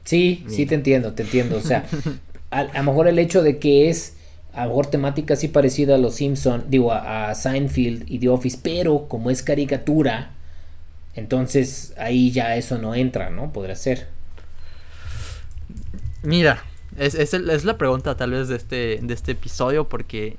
[0.04, 1.56] Sí, sí te entiendo, te entiendo.
[1.56, 1.86] O sea,
[2.50, 4.16] a, lo mejor el hecho de que es
[4.52, 8.28] a lo mejor temática así parecida a los Simpsons, digo, a, a Seinfeld y The
[8.28, 10.32] Office, pero como es caricatura,
[11.14, 13.52] entonces ahí ya eso no entra, ¿no?
[13.52, 14.08] Podría ser.
[16.22, 16.62] Mira,
[16.96, 20.36] es, es, la pregunta tal vez de este, de este episodio porque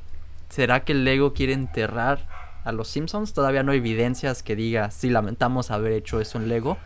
[0.50, 2.28] ¿será que el Lego quiere enterrar
[2.64, 3.34] a los Simpsons?
[3.34, 6.78] Todavía no hay evidencias que diga si lamentamos haber hecho eso en Lego.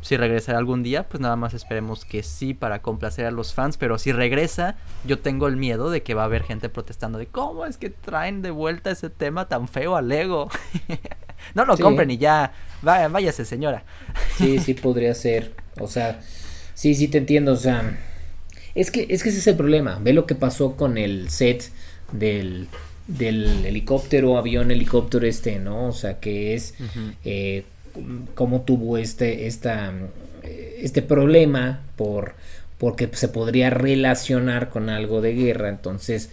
[0.00, 3.76] Si regresará algún día, pues nada más esperemos que sí para complacer a los fans.
[3.76, 7.26] Pero si regresa, yo tengo el miedo de que va a haber gente protestando de
[7.26, 10.48] cómo es que traen de vuelta ese tema tan feo a Lego.
[11.54, 12.52] no lo compren y ya,
[12.82, 13.84] váyase señora.
[14.36, 15.54] sí, sí podría ser.
[15.80, 16.20] O sea,
[16.74, 17.52] sí, sí te entiendo.
[17.52, 17.98] O sea,
[18.74, 19.98] es que, es que ese es el problema.
[20.00, 21.70] Ve lo que pasó con el set
[22.12, 22.68] del,
[23.08, 25.86] del helicóptero, avión, helicóptero este, ¿no?
[25.88, 26.74] O sea, que es
[27.24, 27.64] eh,
[28.34, 29.92] cómo tuvo este, esta,
[30.42, 32.34] este problema por
[32.78, 35.68] porque se podría relacionar con algo de guerra.
[35.68, 36.30] Entonces,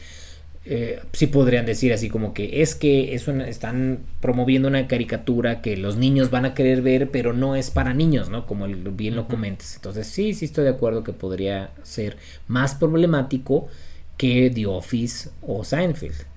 [0.68, 5.78] eh, sí podrían decir así como que es que es están promoviendo una caricatura que
[5.78, 8.48] los niños van a querer ver, pero no es para niños, ¿no?
[8.48, 9.76] Como bien lo comentas.
[9.76, 12.18] Entonces sí, sí estoy de acuerdo que podría ser
[12.48, 13.68] más problemático
[14.18, 16.35] que The Office o Seinfeld.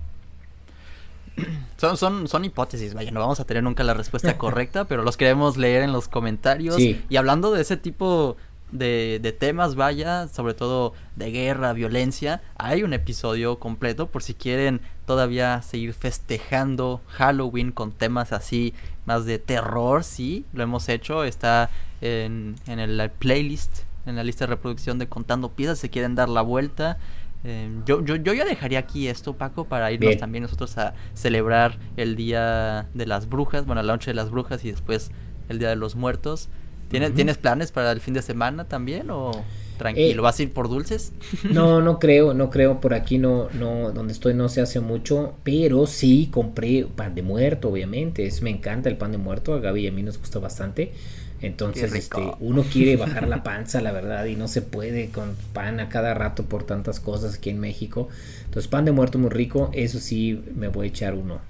[1.78, 5.16] Son, son, son hipótesis, vaya, no vamos a tener nunca la respuesta correcta, pero los
[5.16, 6.76] queremos leer en los comentarios.
[6.76, 8.36] Y hablando de ese tipo
[8.72, 14.34] de, de, temas, vaya, sobre todo de guerra, violencia, hay un episodio completo por si
[14.34, 18.74] quieren todavía seguir festejando Halloween con temas así
[19.06, 21.70] más de terror, sí, lo hemos hecho, está
[22.00, 26.28] en, en el playlist, en la lista de reproducción de Contando Piezas, si quieren dar
[26.28, 26.98] la vuelta.
[27.44, 31.78] Em, yo, yo, yo ya dejaría aquí esto, Paco, para irnos también nosotros a celebrar
[31.96, 35.10] el Día de las Brujas, bueno, la noche de las Brujas y después
[35.48, 36.48] el Día de los Muertos.
[36.90, 39.44] ¿Tienes, ¿Tienes planes para el fin de semana también o
[39.76, 40.20] tranquilo?
[40.20, 41.12] Eh, ¿Vas a ir por dulces?
[41.52, 42.80] No, no creo, no creo.
[42.80, 47.22] Por aquí no, no, donde estoy no se hace mucho, pero sí compré pan de
[47.22, 48.26] muerto, obviamente.
[48.26, 50.92] Es, me encanta el pan de muerto, a Gaby y a mí nos gusta bastante.
[51.40, 55.80] Entonces, este, uno quiere bajar la panza, la verdad, y no se puede con pan
[55.80, 58.08] a cada rato por tantas cosas aquí en México.
[58.44, 61.40] Entonces, pan de muerto muy rico, eso sí me voy a echar uno.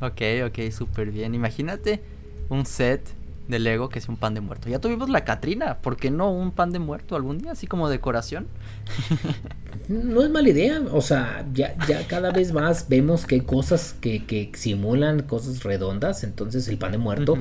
[0.00, 1.34] Ok, ok, súper bien.
[1.34, 2.00] Imagínate
[2.48, 3.02] un set
[3.50, 4.68] de Lego que es un pan de muerto.
[4.68, 7.88] Ya tuvimos la Catrina, ¿por qué no un pan de muerto algún día, así como
[7.88, 8.46] decoración?
[9.88, 13.94] no es mala idea, o sea, ya, ya cada vez más vemos que hay cosas
[14.00, 17.36] que, que simulan cosas redondas, entonces el pan de muerto,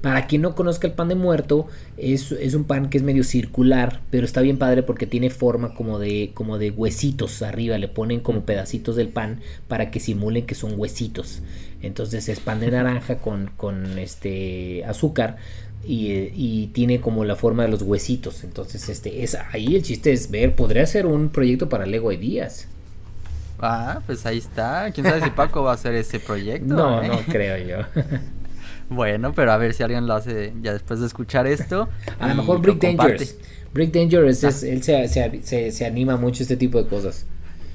[0.00, 1.66] para quien no conozca el pan de muerto,
[1.96, 5.74] es, es, un pan que es medio circular, pero está bien padre porque tiene forma
[5.74, 10.44] como de, como de huesitos arriba, le ponen como pedacitos del pan para que simulen
[10.44, 11.40] que son huesitos.
[11.80, 15.36] Entonces es pan de naranja con, con este azúcar
[15.86, 18.44] y, y, tiene como la forma de los huesitos.
[18.44, 22.68] Entonces, este es ahí el chiste es ver, podría ser un proyecto para Lego Ideas.
[23.60, 24.90] Ah, pues ahí está.
[24.92, 26.74] Quién sabe si Paco va a hacer ese proyecto.
[26.74, 27.08] No, eh?
[27.08, 28.02] no creo yo.
[28.90, 31.88] bueno, pero a ver si alguien lo hace ya después de escuchar esto.
[32.18, 33.36] A lo mejor Brick Dangerous.
[33.72, 34.66] Brick Dangerous, es, ah.
[34.66, 37.26] él se, se, se, anima mucho a este tipo de cosas.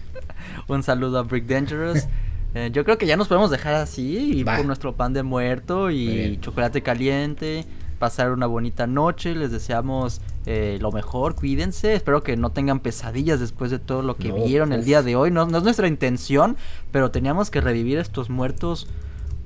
[0.67, 2.07] Un saludo a Brick Dangerous.
[2.55, 5.91] Eh, yo creo que ya nos podemos dejar así, y por nuestro pan de muerto
[5.91, 7.65] y chocolate caliente,
[7.99, 13.39] pasar una bonita noche, les deseamos eh, lo mejor, cuídense, espero que no tengan pesadillas
[13.39, 14.85] después de todo lo que vieron el pues.
[14.87, 16.57] día de hoy, no, es nuestra intención,
[16.91, 18.87] pero teníamos que revivir estos muertos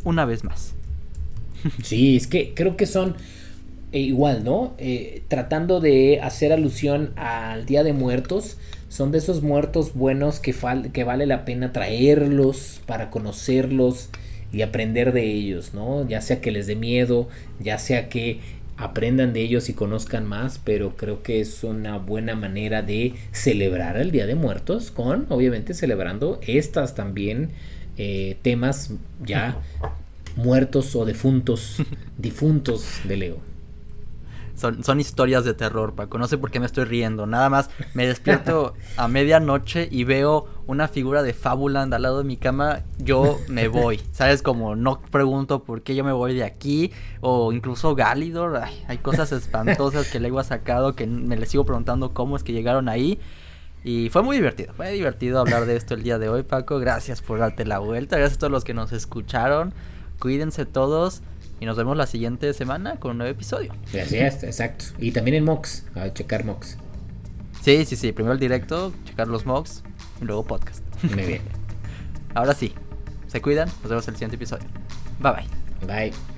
[0.04, 0.76] una vez más.
[1.84, 3.16] Sí, es que creo que son
[3.92, 4.76] eh, igual, ¿no?
[5.30, 8.58] tratando de hacer alusión al Día de Muertos,
[8.90, 10.54] son de esos muertos buenos que,
[10.94, 14.10] que vale la pena traerlos para conocerlos
[14.54, 16.08] y aprender de ellos, ¿no?
[16.08, 17.28] Ya sea que les dé miedo,
[17.60, 18.40] ya sea que
[18.78, 23.98] aprendan de ellos y conozcan más, pero creo que es una buena manera de celebrar
[23.98, 27.50] el Día de Muertos con, obviamente, celebrando estas también
[27.98, 28.92] eh, temas
[29.26, 29.58] ya
[30.36, 31.78] muertos o defuntos,
[32.18, 33.53] difuntos de Leo.
[34.56, 36.18] Son, son historias de terror, Paco.
[36.18, 37.26] No sé por qué me estoy riendo.
[37.26, 42.24] Nada más me despierto a medianoche y veo una figura de Fabuland al lado de
[42.24, 42.82] mi cama.
[43.00, 44.00] Yo me voy.
[44.12, 44.42] ¿Sabes?
[44.42, 46.92] Como no pregunto por qué yo me voy de aquí.
[47.22, 48.62] O incluso Galidor.
[48.88, 52.54] hay cosas espantosas que Lego ha sacado que me le sigo preguntando cómo es que
[52.54, 53.20] llegaron ahí.
[53.84, 56.80] Y fue muy divertido, fue divertido hablar de esto el día de hoy, Paco.
[56.80, 59.74] Gracias por darte la vuelta, gracias a todos los que nos escucharon.
[60.20, 61.22] Cuídense todos.
[61.64, 63.74] Y nos vemos la siguiente semana con un nuevo episodio.
[63.94, 64.84] Gracias, exacto.
[65.00, 66.78] Y también en Mox, a checar Mox.
[67.62, 68.12] Sí, sí, sí.
[68.12, 69.82] Primero el directo, checar los Mox
[70.22, 70.84] y luego podcast.
[71.04, 71.42] Muy bien.
[72.34, 72.74] Ahora sí.
[73.28, 73.70] Se cuidan.
[73.82, 74.66] Nos vemos en el siguiente episodio.
[75.22, 76.10] Bye bye.
[76.10, 76.33] Bye.